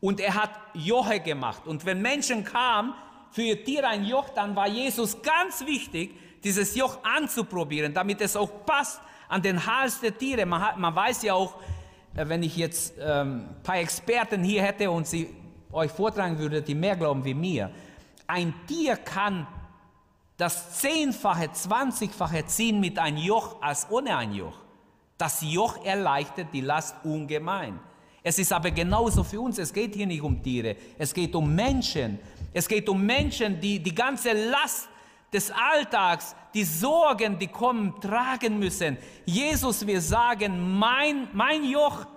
[0.01, 1.65] Und er hat Joche gemacht.
[1.65, 2.93] Und wenn Menschen kamen,
[3.31, 8.35] für ihr Tier ein Joch, dann war Jesus ganz wichtig, dieses Joch anzuprobieren, damit es
[8.35, 9.01] auch passt
[9.35, 10.45] an den Hals der Tiere.
[10.45, 11.55] Man, hat, man weiß ja auch,
[12.15, 15.35] äh, wenn ich jetzt ähm, ein paar Experten hier hätte und sie
[15.73, 17.69] euch vortragen würde, die mehr glauben wie mir,
[18.27, 19.45] ein Tier kann
[20.37, 24.57] das Zehnfache, Zwanzigfache ziehen mit einem Joch als ohne ein Joch.
[25.17, 27.77] Das Joch erleichtert die Last ungemein.
[28.23, 29.57] Es ist aber genauso für uns.
[29.59, 30.77] Es geht hier nicht um Tiere.
[30.97, 32.19] Es geht um Menschen.
[32.53, 34.87] Es geht um Menschen, die die ganze Last
[35.35, 38.97] des Alltags, die Sorgen, die kommen, tragen müssen.
[39.25, 42.07] Jesus will sagen, mein, mein Joch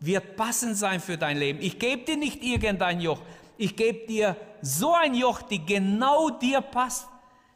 [0.00, 1.58] wird passend sein für dein Leben.
[1.60, 3.20] Ich gebe dir nicht irgendein Joch.
[3.58, 7.06] Ich gebe dir so ein Joch, die genau dir passt,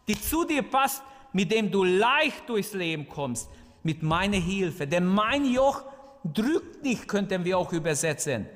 [0.07, 1.03] die zu dir passt,
[1.33, 3.49] mit dem du leicht durchs Leben kommst,
[3.83, 4.87] mit meiner Hilfe.
[4.87, 5.83] Denn mein Joch
[6.23, 8.47] drückt dich, könnten wir auch übersetzen.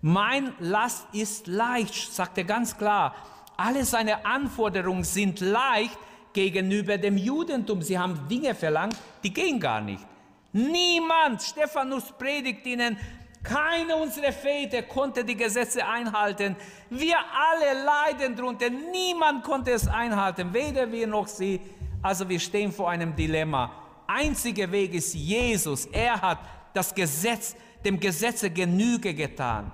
[0.00, 3.14] Mein Last ist leicht, sagt er ganz klar.
[3.56, 5.98] Alle seine Anforderungen sind leicht
[6.32, 7.80] gegenüber dem Judentum.
[7.82, 10.04] Sie haben Dinge verlangt, die gehen gar nicht.
[10.52, 12.98] Niemand, Stephanus predigt ihnen,
[13.42, 16.56] keine unserer Väter konnte die Gesetze einhalten.
[16.90, 18.68] Wir alle leiden darunter.
[18.68, 21.60] Niemand konnte es einhalten, weder wir noch sie.
[22.02, 23.70] Also wir stehen vor einem Dilemma.
[24.06, 25.86] Einziger Weg ist Jesus.
[25.86, 26.38] Er hat
[26.74, 29.70] das Gesetz, dem Gesetze Genüge getan.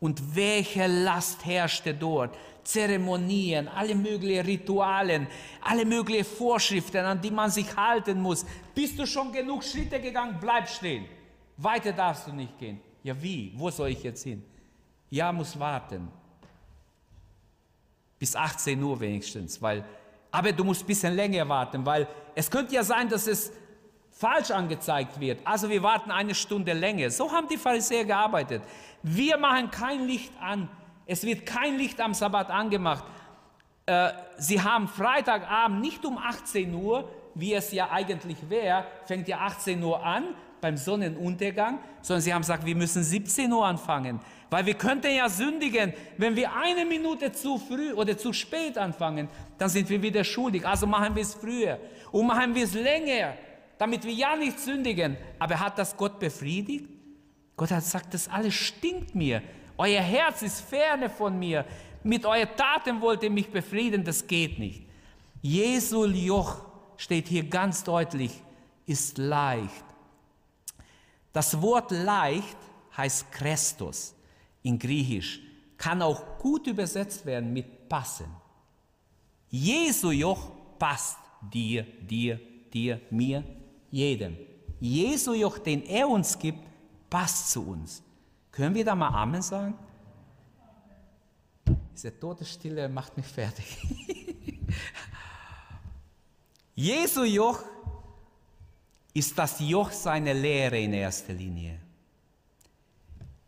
[0.00, 2.36] Und welche Last herrschte dort?
[2.68, 5.26] Zeremonien, alle möglichen Ritualen,
[5.62, 8.44] alle möglichen Vorschriften, an die man sich halten muss.
[8.74, 10.36] Bist du schon genug Schritte gegangen?
[10.38, 11.06] Bleib stehen.
[11.56, 12.78] Weiter darfst du nicht gehen.
[13.02, 13.54] Ja, wie?
[13.56, 14.44] Wo soll ich jetzt hin?
[15.08, 16.08] Ja, muss warten.
[18.18, 19.82] Bis 18 Uhr wenigstens, weil,
[20.30, 23.50] aber du musst ein bisschen länger warten, weil es könnte ja sein, dass es
[24.10, 25.40] falsch angezeigt wird.
[25.42, 27.08] Also wir warten eine Stunde länger.
[27.08, 28.62] So haben die Pharisäer gearbeitet.
[29.02, 30.68] Wir machen kein Licht an.
[31.08, 33.02] Es wird kein Licht am Sabbat angemacht.
[33.86, 39.38] äh, sie haben Freitagabend nicht um 18 Uhr, wie es ja eigentlich wäre, fängt ja
[39.38, 44.66] 18 Uhr an beim Sonnenuntergang, sondern sie haben gesagt, wir müssen 17 Uhr anfangen, weil
[44.66, 45.94] wir könnten ja sündigen.
[46.18, 50.66] Wenn wir eine Minute zu früh oder zu spät anfangen, dann sind wir wieder schuldig.
[50.66, 51.78] Also machen wir es früher
[52.12, 53.34] und machen wir es länger,
[53.78, 55.16] damit wir ja nicht sündigen.
[55.38, 56.86] Aber hat das Gott befriedigt?
[57.56, 59.42] Gott hat gesagt, das alles stinkt mir.
[59.78, 61.64] Euer Herz ist ferne von mir.
[62.02, 64.82] Mit euren Taten wollt ihr mich befrieden, das geht nicht.
[65.40, 66.64] Jesu Joch
[66.96, 68.42] steht hier ganz deutlich,
[68.86, 69.84] ist leicht.
[71.32, 72.56] Das Wort leicht
[72.96, 74.14] heißt Christus
[74.62, 75.40] in Griechisch,
[75.76, 78.26] kann auch gut übersetzt werden mit passen.
[79.48, 82.40] Jesu Joch passt dir, dir,
[82.72, 83.44] dir, mir,
[83.92, 84.36] jedem.
[84.80, 86.58] Jesu Joch, den er uns gibt,
[87.08, 88.02] passt zu uns.
[88.58, 89.72] Können wir da mal Amen sagen?
[91.94, 93.64] Diese Todesstille macht mich fertig.
[96.74, 97.62] Jesu Joch
[99.14, 101.78] ist das Joch seiner Lehre in erster Linie.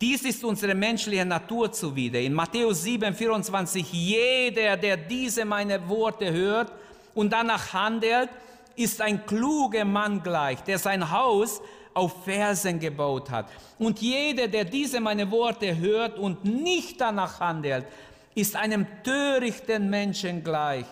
[0.01, 2.21] Dies ist unsere menschliche Natur zuwider.
[2.21, 6.73] In Matthäus 7, 24, jeder, der diese meine Worte hört
[7.17, 8.29] und danach handelt,
[8.77, 11.61] ist ein kluger Mann gleich, der sein Haus
[11.95, 13.51] auf Versen gebaut hat.
[13.79, 17.87] Und jeder, der diese meine Worte hört und nicht danach handelt,
[18.35, 20.87] ist einem törichten Menschen gleich,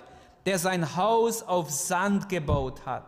[0.47, 3.05] der sein Haus auf Sand gebaut hat.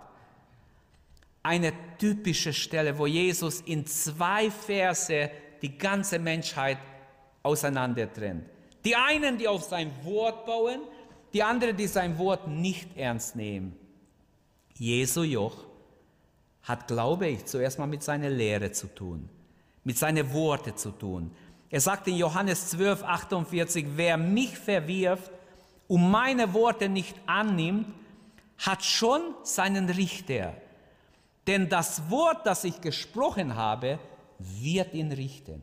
[1.43, 5.31] Eine typische Stelle, wo Jesus in zwei Verse
[5.63, 6.79] die ganze Menschheit
[7.43, 8.45] auseinander trennt.
[8.85, 10.81] Die einen, die auf sein Wort bauen,
[11.33, 13.77] die anderen, die sein Wort nicht ernst nehmen.
[14.79, 15.67] Jesu Joch
[16.63, 19.29] hat, glaube ich, zuerst mal mit seiner Lehre zu tun,
[19.85, 21.31] mit seinen Worten zu tun.
[21.71, 25.31] Er sagt in Johannes 12, 48, wer mich verwirft,
[25.89, 27.87] und meine Worte nicht annimmt,
[28.59, 30.55] hat schon seinen Richter.
[31.49, 33.99] Denn das Wort, das ich gesprochen habe,
[34.39, 35.63] wird ihn richten.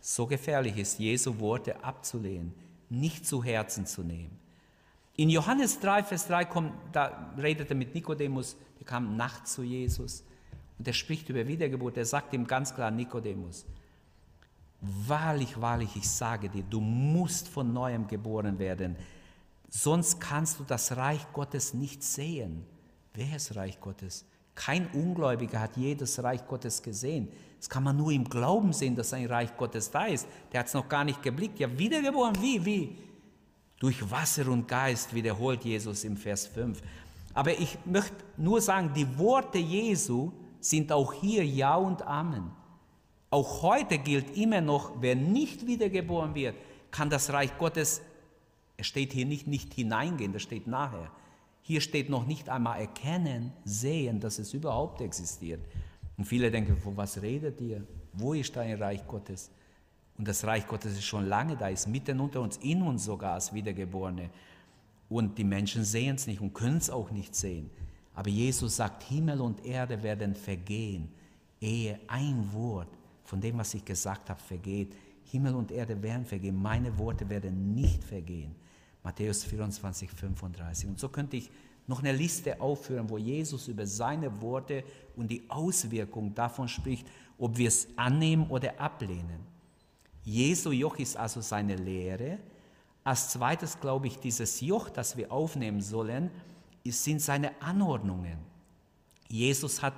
[0.00, 2.54] So gefährlich ist, Jesu Worte abzulehnen,
[2.88, 4.38] nicht zu Herzen zu nehmen.
[5.16, 9.62] In Johannes 3, Vers 3 kommt, da redet er mit Nikodemus, der kam nachts zu
[9.62, 10.24] Jesus
[10.78, 11.96] und er spricht über Wiedergeburt.
[11.96, 13.64] Er sagt ihm ganz klar, Nikodemus,
[14.80, 18.96] wahrlich, wahrlich, ich sage dir, du musst von neuem geboren werden.
[19.68, 22.64] Sonst kannst du das Reich Gottes nicht sehen.
[23.12, 24.24] Wer ist Reich Gottes?
[24.56, 27.28] Kein Ungläubiger hat jedes Reich Gottes gesehen.
[27.58, 30.26] Das kann man nur im Glauben sehen, dass ein Reich Gottes da ist.
[30.52, 31.58] Der hat es noch gar nicht geblickt.
[31.58, 32.98] Ja, wiedergeboren, wie, wie?
[33.78, 36.80] Durch Wasser und Geist wiederholt Jesus im Vers 5.
[37.34, 42.50] Aber ich möchte nur sagen, die Worte Jesu sind auch hier Ja und Amen.
[43.30, 46.54] Auch heute gilt immer noch, wer nicht wiedergeboren wird,
[46.90, 48.00] kann das Reich Gottes
[48.76, 51.10] es steht hier nicht, nicht hineingehen, das steht nachher.
[51.62, 55.64] Hier steht noch nicht einmal erkennen, sehen, dass es überhaupt existiert.
[56.16, 57.86] Und viele denken, von was redet ihr?
[58.12, 59.50] Wo ist dein Reich Gottes?
[60.16, 63.34] Und das Reich Gottes ist schon lange da, ist mitten unter uns, in uns sogar
[63.34, 64.30] als Wiedergeborene.
[65.08, 67.70] Und die Menschen sehen es nicht und können es auch nicht sehen.
[68.14, 71.08] Aber Jesus sagt, Himmel und Erde werden vergehen,
[71.60, 72.88] ehe ein Wort
[73.24, 74.94] von dem, was ich gesagt habe, vergeht.
[75.24, 78.54] Himmel und Erde werden vergehen, meine Worte werden nicht vergehen.
[79.02, 80.88] Matthäus 24, 35.
[80.88, 81.50] Und so könnte ich
[81.86, 84.84] noch eine Liste aufführen, wo Jesus über seine Worte
[85.16, 87.06] und die Auswirkung davon spricht,
[87.38, 89.53] ob wir es annehmen oder ablehnen.
[90.24, 92.38] Jesu Joch ist also seine Lehre.
[93.02, 96.30] Als zweites glaube ich, dieses Joch, das wir aufnehmen sollen,
[96.86, 98.38] sind seine Anordnungen.
[99.28, 99.94] Jesus hat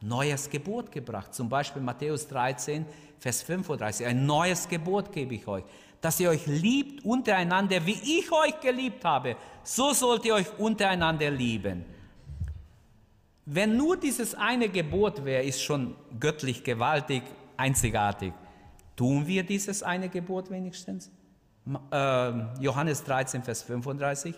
[0.00, 2.86] neues Gebot gebracht, zum Beispiel Matthäus 13,
[3.18, 4.06] Vers 35.
[4.06, 5.64] Ein neues Gebot gebe ich euch
[6.00, 9.36] dass ihr euch liebt untereinander, wie ich euch geliebt habe.
[9.62, 11.84] So sollt ihr euch untereinander lieben.
[13.44, 17.22] Wenn nur dieses eine Gebot wäre, ist schon göttlich gewaltig,
[17.56, 18.32] einzigartig.
[19.00, 21.10] Tun wir dieses eine Gebot wenigstens?
[21.90, 24.34] Äh, Johannes 13, Vers 35.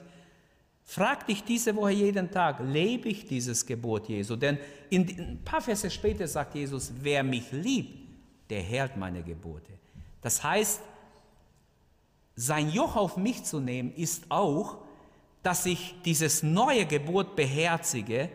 [0.85, 4.37] Frag dich diese Woche jeden Tag, lebe ich dieses Gebot Jesu?
[4.37, 4.59] Denn
[4.89, 8.09] in, ein paar Verse später sagt Jesus, wer mich liebt,
[8.51, 9.73] der hält meine Gebote.
[10.21, 10.81] Das heißt,
[12.37, 14.79] sein Joch auf mich zu nehmen, ist auch,
[15.43, 18.29] dass ich dieses neue Gebot beherzige,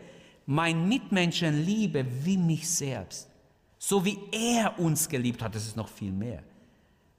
[0.46, 3.30] mein Mitmenschen liebe wie mich selbst.
[3.80, 6.44] So wie er uns geliebt hat, das ist noch viel mehr.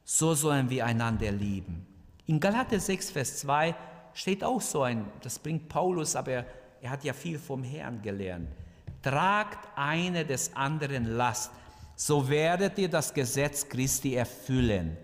[0.05, 1.87] So sollen wir einander lieben.
[2.27, 3.75] In Galater 6, Vers 2
[4.15, 6.47] steht auch so ein, das bringt Paulus, aber er,
[6.81, 8.49] er hat ja viel vom Herrn gelernt.
[9.03, 11.53] Tragt eine des anderen Last,
[11.95, 14.97] so werdet ihr das Gesetz Christi erfüllen.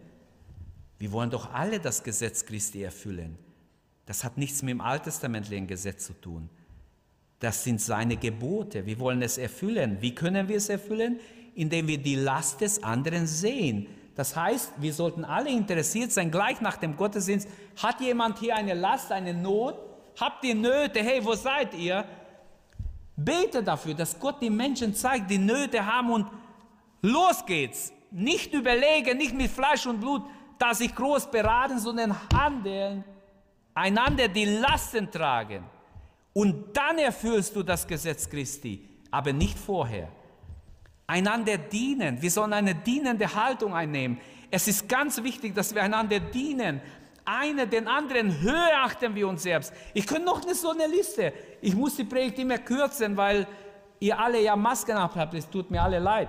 [0.98, 3.38] Wir wollen doch alle das Gesetz Christi erfüllen.
[4.07, 6.48] Das hat nichts mit dem alttestamentlichen Gesetz zu tun.
[7.40, 8.86] Das sind seine Gebote.
[8.86, 9.98] Wir wollen es erfüllen.
[10.00, 11.20] Wie können wir es erfüllen?
[11.55, 13.86] Indem wir die Last des anderen sehen.
[14.14, 17.48] Das heißt, wir sollten alle interessiert sein, gleich nach dem Gottesdienst,
[17.82, 19.76] hat jemand hier eine Last, eine Not?
[20.20, 21.00] Habt ihr Nöte?
[21.00, 22.05] Hey, wo seid ihr?
[23.16, 26.26] Bete dafür, dass Gott die Menschen zeigt, die Nöte haben und
[27.02, 27.92] los geht's.
[28.11, 30.22] Nicht überlegen, nicht mit Fleisch und Blut,
[30.59, 33.05] da sich groß beraten, sondern handeln,
[33.74, 35.64] einander die Lasten tragen.
[36.32, 40.09] Und dann erfüllst du das Gesetz Christi, aber nicht vorher.
[41.07, 42.20] Einander dienen.
[42.22, 44.18] Wir sollen eine dienende Haltung einnehmen.
[44.50, 46.80] Es ist ganz wichtig, dass wir einander dienen.
[47.24, 49.72] Einer den anderen höher achten wir uns selbst.
[49.94, 51.32] Ich könnte noch eine, so eine Liste.
[51.61, 53.46] Ich muss die Predigt immer kürzen, weil
[54.00, 55.34] ihr alle ja Masken habt.
[55.34, 56.28] Es tut mir alle leid,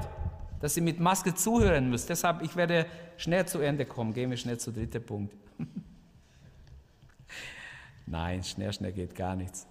[0.61, 2.09] dass ihr mit Maske zuhören müsst.
[2.09, 2.85] Deshalb, ich werde
[3.17, 4.13] schnell zu Ende kommen.
[4.13, 5.33] Gehen wir schnell zu dritten Punkt.
[8.05, 9.67] Nein, schnell, schnell geht gar nichts.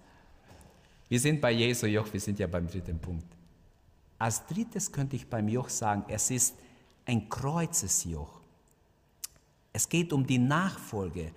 [1.08, 3.26] Wir sind bei Jesu Joch, wir sind ja beim dritten Punkt.
[4.24, 6.56] Als drittes könnte ich beim Joch sagen, es ist
[7.04, 8.40] ein Kreuzesjoch.
[9.70, 11.30] Es geht um die Nachfolge.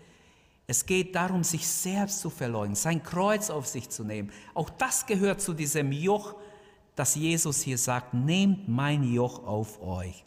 [0.67, 4.31] Es geht darum, sich selbst zu verleugnen, sein Kreuz auf sich zu nehmen.
[4.53, 6.35] Auch das gehört zu diesem Joch,
[6.95, 10.23] das Jesus hier sagt, nehmt mein Joch auf euch.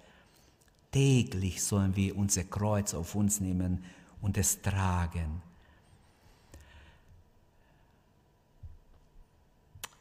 [0.92, 3.82] Täglich sollen wir unser Kreuz auf uns nehmen
[4.20, 5.40] und es tragen.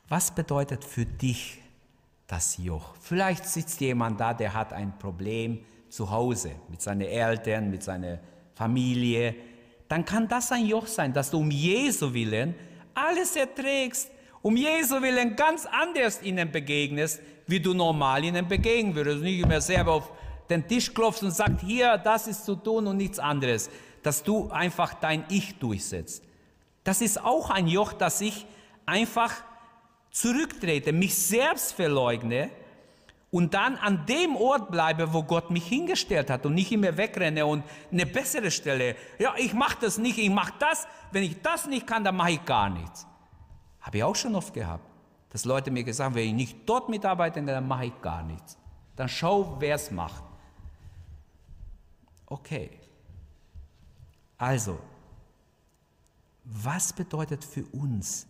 [0.10, 1.62] Was bedeutet für dich
[2.30, 2.96] das Joch?
[3.02, 5.60] Vielleicht sitzt jemand da, der hat ein Problem
[5.90, 8.20] zu Hause mit seinen Eltern, mit seiner
[8.56, 9.36] Familie.
[9.90, 12.56] Dann kann das ein Joch sein, dass du um Jesu willen
[13.00, 14.12] alles erträgst,
[14.42, 19.22] um Jesu willen ganz anders ihnen begegnest, wie du normal ihnen begegnen würdest.
[19.22, 20.12] Nicht immer selber auf
[20.50, 23.70] den Tisch klopfst und sagst, hier, das ist zu tun und nichts anderes.
[24.04, 26.24] Dass du einfach dein Ich durchsetzt.
[26.84, 28.46] Das ist auch ein Joch, das ich
[28.86, 29.34] einfach
[30.20, 32.50] zurücktrete, mich selbst verleugne
[33.32, 37.46] und dann an dem Ort bleibe, wo Gott mich hingestellt hat und nicht immer wegrenne
[37.46, 38.96] und eine bessere Stelle.
[39.18, 40.88] Ja, ich mache das nicht, ich mache das.
[41.12, 43.08] Wenn ich das nicht kann, dann mache ich gar nichts.
[43.80, 44.84] Habe ich auch schon oft gehabt,
[45.30, 48.58] dass Leute mir gesagt haben, wenn ich nicht dort mitarbeite, dann mache ich gar nichts.
[48.98, 50.24] Dann schau, wer es macht.
[52.26, 52.72] Okay.
[54.38, 54.80] Also,
[56.44, 58.28] was bedeutet für uns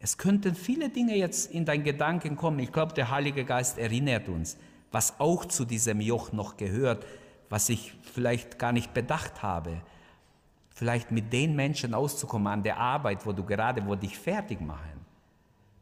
[0.00, 2.60] es könnten viele Dinge jetzt in deinen Gedanken kommen.
[2.60, 4.56] Ich glaube, der Heilige Geist erinnert uns,
[4.92, 7.04] was auch zu diesem Joch noch gehört,
[7.48, 9.80] was ich vielleicht gar nicht bedacht habe.
[10.70, 15.04] Vielleicht mit den Menschen auszukommen an der Arbeit, wo du gerade, wo dich fertig machen,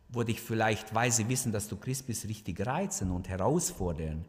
[0.08, 4.24] wo dich vielleicht, weil sie wissen, dass du Christ bist, richtig reizen und herausfordern.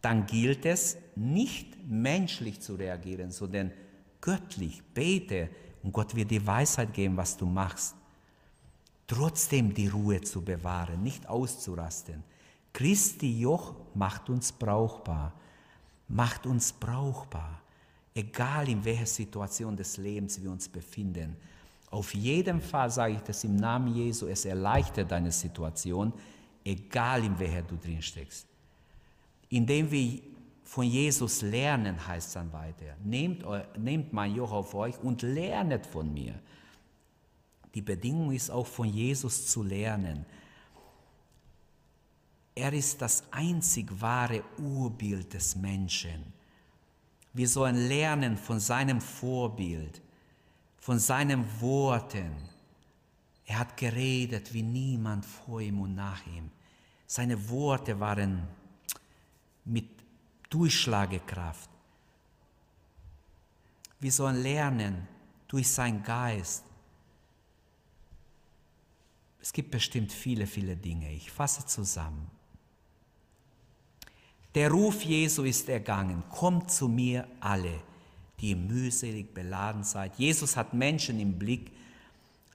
[0.00, 3.72] Dann gilt es, nicht menschlich zu reagieren, sondern
[4.20, 4.80] göttlich.
[4.94, 5.48] Bete
[5.82, 7.96] und Gott wird dir Weisheit geben, was du machst
[9.10, 12.22] trotzdem die Ruhe zu bewahren, nicht auszurasten.
[12.72, 15.32] Christi Joch macht uns brauchbar,
[16.06, 17.60] macht uns brauchbar,
[18.14, 21.36] egal in welcher Situation des Lebens wir uns befinden.
[21.90, 26.12] Auf jeden Fall sage ich das im Namen Jesu, es erleichtert deine Situation,
[26.64, 28.46] egal in welcher du drin steckst.
[29.48, 30.20] Indem wir
[30.62, 32.94] von Jesus lernen, heißt es dann weiter.
[33.02, 33.44] Nehmt,
[33.76, 36.34] nehmt mein Joch auf euch und lernet von mir.
[37.74, 40.26] Die Bedingung ist auch von Jesus zu lernen.
[42.54, 46.32] Er ist das einzig wahre Urbild des Menschen.
[47.32, 50.02] Wir sollen lernen von seinem Vorbild,
[50.78, 52.32] von seinen Worten.
[53.46, 56.50] Er hat geredet wie niemand vor ihm und nach ihm.
[57.06, 58.46] Seine Worte waren
[59.64, 59.88] mit
[60.48, 61.70] Durchschlagekraft.
[64.00, 65.06] Wir sollen lernen
[65.46, 66.64] durch seinen Geist,
[69.42, 71.12] es gibt bestimmt viele, viele Dinge.
[71.12, 72.30] Ich fasse zusammen.
[74.54, 76.22] Der Ruf Jesu ist ergangen.
[76.28, 77.80] Kommt zu mir alle,
[78.40, 80.18] die mühselig beladen seid.
[80.18, 81.70] Jesus hat Menschen im Blick,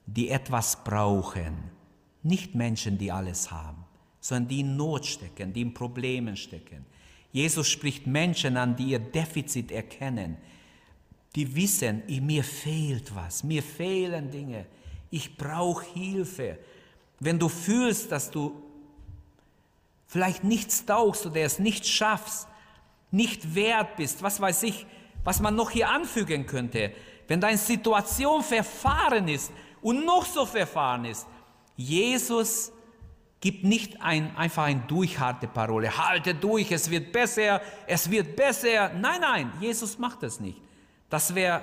[0.06, 1.56] die etwas brauchen.
[2.22, 3.84] Nicht Menschen, die alles haben,
[4.20, 6.84] sondern die in Not stecken, die in Problemen stecken.
[7.32, 10.36] Jesus spricht Menschen an, die ihr Defizit erkennen,
[11.34, 14.66] die wissen, mir fehlt was, mir fehlen Dinge,
[15.10, 16.58] ich brauche Hilfe
[17.20, 18.62] wenn du fühlst, dass du
[20.06, 22.46] vielleicht nichts tauchst oder es nicht schaffst,
[23.10, 24.86] nicht wert bist, was weiß ich,
[25.24, 26.92] was man noch hier anfügen könnte,
[27.28, 29.50] wenn deine Situation verfahren ist
[29.82, 31.26] und noch so verfahren ist,
[31.76, 32.72] Jesus
[33.40, 38.90] gibt nicht ein, einfach eine durchharte Parole, halte durch, es wird besser, es wird besser.
[38.94, 40.60] Nein, nein, Jesus macht das nicht.
[41.10, 41.62] Das wäre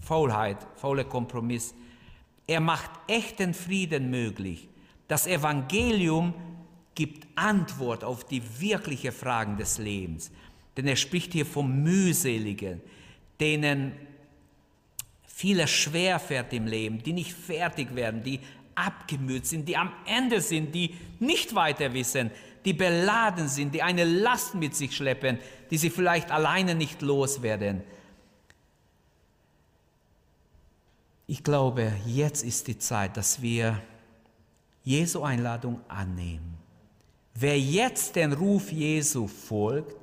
[0.00, 1.74] Faulheit, fauler Kompromiss.
[2.50, 4.68] Er macht echten Frieden möglich.
[5.06, 6.34] Das Evangelium
[6.96, 10.32] gibt Antwort auf die wirklichen Fragen des Lebens.
[10.76, 12.80] Denn er spricht hier vom Mühseligen,
[13.38, 13.92] denen
[15.28, 18.40] vieles schwerfährt im Leben, die nicht fertig werden, die
[18.74, 22.32] abgemüht sind, die am Ende sind, die nicht weiter wissen,
[22.64, 25.38] die beladen sind, die eine Last mit sich schleppen,
[25.70, 27.82] die sie vielleicht alleine nicht loswerden.
[31.30, 33.80] Ich glaube, jetzt ist die Zeit, dass wir
[34.82, 36.58] Jesu Einladung annehmen.
[37.34, 39.94] Wer jetzt den Ruf Jesu folgt,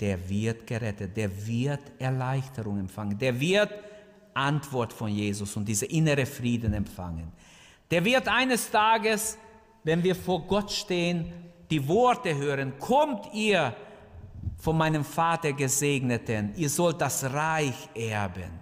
[0.00, 3.70] der wird gerettet, der wird Erleichterung empfangen, der wird
[4.32, 7.30] Antwort von Jesus und diese innere Frieden empfangen.
[7.90, 9.36] Der wird eines Tages,
[9.84, 11.30] wenn wir vor Gott stehen,
[11.70, 13.76] die Worte hören, kommt ihr
[14.56, 18.59] von meinem Vater Gesegneten, ihr sollt das Reich erben.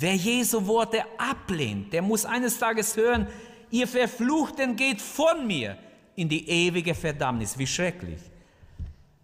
[0.00, 3.26] Wer Jesu Worte ablehnt, der muss eines Tages hören,
[3.70, 5.76] ihr Verfluchten geht von mir
[6.14, 7.58] in die ewige Verdammnis.
[7.58, 8.20] Wie schrecklich.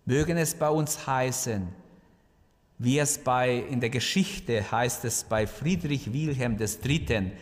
[0.05, 1.69] Mögen es bei uns heißen,
[2.79, 7.33] wie es bei, in der Geschichte heißt es bei Friedrich Wilhelm III.,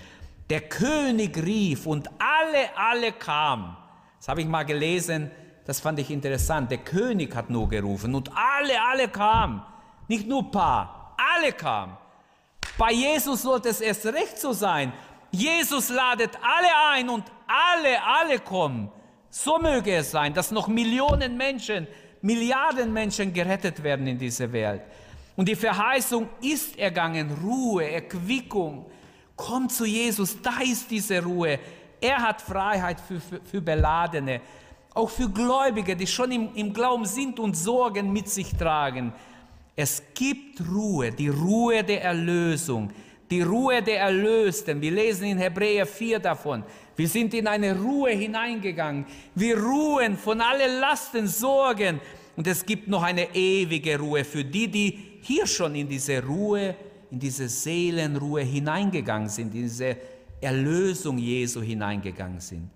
[0.51, 3.75] der König rief und alle, alle kamen.
[4.19, 5.31] Das habe ich mal gelesen,
[5.65, 6.71] das fand ich interessant.
[6.71, 9.63] Der König hat nur gerufen und alle, alle kamen.
[10.09, 11.97] Nicht nur ein paar, alle kamen.
[12.79, 14.93] Bei Jesus sollte es erst recht so sein.
[15.31, 18.91] Jesus ladet alle ein und alle, alle kommen.
[19.31, 21.87] So möge es sein, dass noch Millionen Menschen,
[22.21, 24.83] Milliarden Menschen gerettet werden in dieser Welt.
[25.37, 28.87] Und die Verheißung ist ergangen, Ruhe, Erquickung.
[29.35, 31.59] Komm zu Jesus, da ist diese Ruhe.
[32.01, 34.41] Er hat Freiheit für, für, für Beladene,
[34.93, 39.15] auch für Gläubige, die schon im, im Glauben sind und Sorgen mit sich tragen.
[39.75, 42.91] Es gibt Ruhe, die Ruhe der Erlösung,
[43.31, 44.81] die Ruhe der Erlösten.
[44.81, 46.65] Wir lesen in Hebräer 4 davon.
[46.95, 49.07] Wir sind in eine Ruhe hineingegangen.
[49.35, 52.01] Wir ruhen von allen Lasten, Sorgen.
[52.37, 56.75] Und es gibt noch eine ewige Ruhe für die, die hier schon in diese Ruhe,
[57.11, 59.97] in diese Seelenruhe hineingegangen sind, in diese
[60.41, 62.69] Erlösung Jesu hineingegangen sind.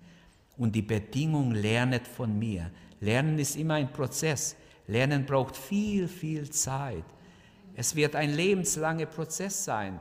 [0.57, 2.71] Und die Bedingung lernet von mir.
[2.99, 4.55] Lernen ist immer ein Prozess.
[4.87, 7.03] Lernen braucht viel, viel Zeit.
[7.75, 9.99] Es wird ein lebenslanger Prozess sein.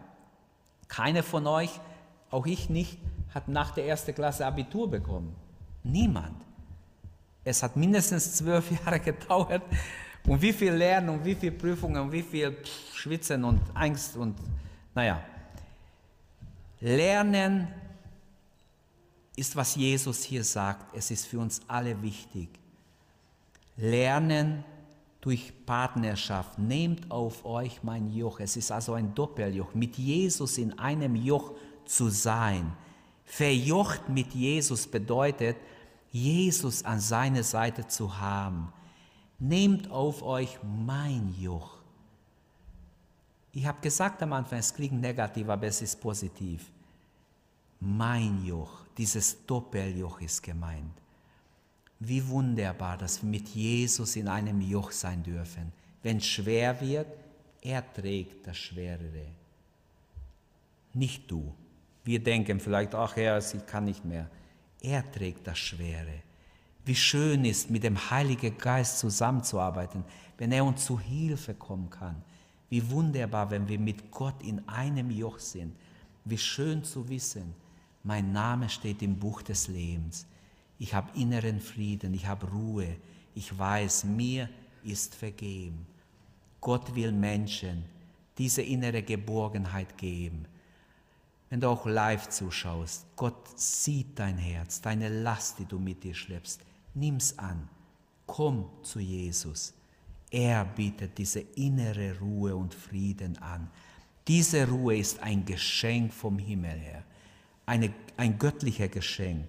[0.88, 1.80] Keiner von euch,
[2.30, 2.98] auch ich nicht,
[3.34, 5.34] hat nach der ersten Klasse Abitur bekommen.
[5.82, 6.42] Niemand.
[7.44, 9.62] Es hat mindestens zwölf Jahre gedauert.
[10.26, 12.56] Und wie viel Lernen und wie viel Prüfungen und wie viel
[12.94, 14.36] Schwitzen und Angst und
[14.94, 15.22] naja.
[16.80, 17.68] Lernen
[19.36, 20.96] ist, was Jesus hier sagt.
[20.96, 22.48] Es ist für uns alle wichtig.
[23.76, 24.64] Lernen
[25.20, 26.58] durch Partnerschaft.
[26.58, 28.40] Nehmt auf euch mein Joch.
[28.40, 29.74] Es ist also ein Doppeljoch.
[29.74, 31.52] Mit Jesus in einem Joch
[31.84, 32.72] zu sein.
[33.24, 35.56] Verjocht mit Jesus bedeutet,
[36.12, 38.72] Jesus an seiner Seite zu haben.
[39.38, 41.76] Nehmt auf euch mein Joch.
[43.52, 46.70] Ich habe gesagt am Anfang, es klingt negativ, aber es ist positiv.
[47.80, 50.92] Mein Joch, dieses Doppeljoch ist gemeint.
[51.98, 55.72] Wie wunderbar, dass wir mit Jesus in einem Joch sein dürfen.
[56.02, 57.06] Wenn es schwer wird,
[57.62, 59.26] er trägt das Schwerere.
[60.92, 61.54] Nicht du.
[62.04, 64.30] Wir denken vielleicht, ach Herr, ich kann nicht mehr.
[64.80, 66.22] Er trägt das Schwere.
[66.84, 70.04] Wie schön ist, mit dem Heiligen Geist zusammenzuarbeiten,
[70.38, 72.22] wenn er uns zu Hilfe kommen kann.
[72.68, 75.74] Wie wunderbar, wenn wir mit Gott in einem Joch sind.
[76.24, 77.54] Wie schön zu wissen,
[78.04, 80.26] mein Name steht im Buch des Lebens.
[80.78, 82.96] Ich habe inneren Frieden, ich habe Ruhe.
[83.34, 84.48] Ich weiß, mir
[84.84, 85.86] ist vergeben.
[86.60, 87.84] Gott will Menschen
[88.38, 90.46] diese innere Geborgenheit geben.
[91.48, 96.14] Wenn du auch live zuschaust, Gott sieht dein Herz, deine Last, die du mit dir
[96.14, 96.60] schleppst.
[96.94, 97.68] Nimm's an.
[98.26, 99.72] Komm zu Jesus.
[100.30, 103.70] Er bietet diese innere Ruhe und Frieden an.
[104.26, 107.04] Diese Ruhe ist ein Geschenk vom Himmel her,
[107.64, 109.44] eine, ein göttlicher Geschenk.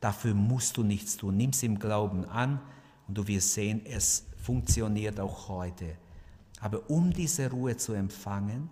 [0.00, 1.36] Dafür musst du nichts tun.
[1.36, 2.60] Nimm es im Glauben an
[3.08, 5.96] und du wirst sehen, es funktioniert auch heute.
[6.60, 8.70] Aber um diese Ruhe zu empfangen,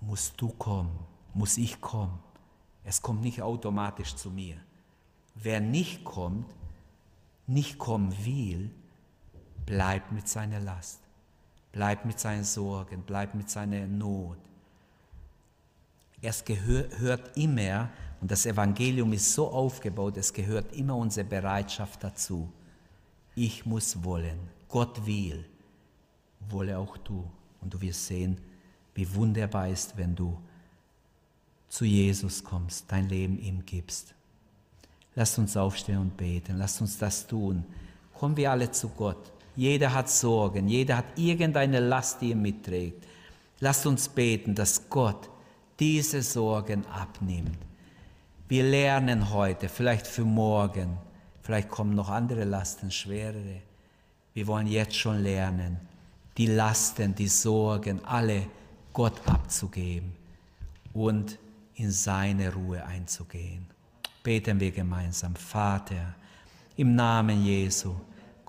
[0.00, 0.98] musst du kommen,
[1.32, 2.18] muss ich kommen.
[2.84, 4.56] Es kommt nicht automatisch zu mir.
[5.34, 6.54] Wer nicht kommt,
[7.46, 8.70] nicht kommen will,
[9.66, 11.00] bleibt mit seiner Last,
[11.72, 14.38] bleibt mit seinen Sorgen, bleibt mit seiner Not.
[16.26, 17.90] Es gehört immer
[18.22, 22.50] und das Evangelium ist so aufgebaut, es gehört immer unsere Bereitschaft dazu.
[23.34, 24.38] Ich muss wollen.
[24.66, 25.44] Gott will.
[26.48, 27.30] Wolle auch du.
[27.60, 28.38] Und du wirst sehen,
[28.94, 30.38] wie wunderbar ist, wenn du
[31.68, 34.14] zu Jesus kommst, dein Leben ihm gibst.
[35.14, 37.66] Lasst uns aufstehen und beten, lasst uns das tun.
[38.14, 39.30] Kommen wir alle zu Gott.
[39.56, 43.04] Jeder hat Sorgen, jeder hat irgendeine Last, die er mitträgt.
[43.60, 45.28] Lasst uns beten, dass Gott
[45.78, 47.58] diese Sorgen abnimmt.
[48.48, 50.98] Wir lernen heute, vielleicht für morgen,
[51.42, 53.62] vielleicht kommen noch andere Lasten, schwerere.
[54.34, 55.78] Wir wollen jetzt schon lernen,
[56.36, 58.46] die Lasten, die Sorgen, alle
[58.92, 60.12] Gott abzugeben
[60.92, 61.38] und
[61.76, 63.66] in seine Ruhe einzugehen.
[64.22, 65.34] Beten wir gemeinsam.
[65.34, 66.14] Vater,
[66.76, 67.94] im Namen Jesu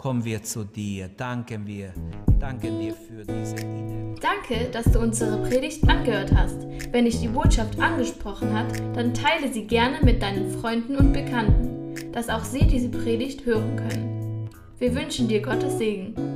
[0.05, 1.09] kommen wir zu dir.
[1.17, 1.91] Danken wir,
[2.39, 4.13] danken dir für diese innere.
[4.21, 6.61] Danke, dass du unsere Predigt angehört hast.
[6.91, 12.11] Wenn dich die Botschaft angesprochen hat, dann teile sie gerne mit deinen Freunden und Bekannten,
[12.11, 14.47] dass auch sie diese Predigt hören können.
[14.77, 16.34] Wir wünschen dir Gottes Segen.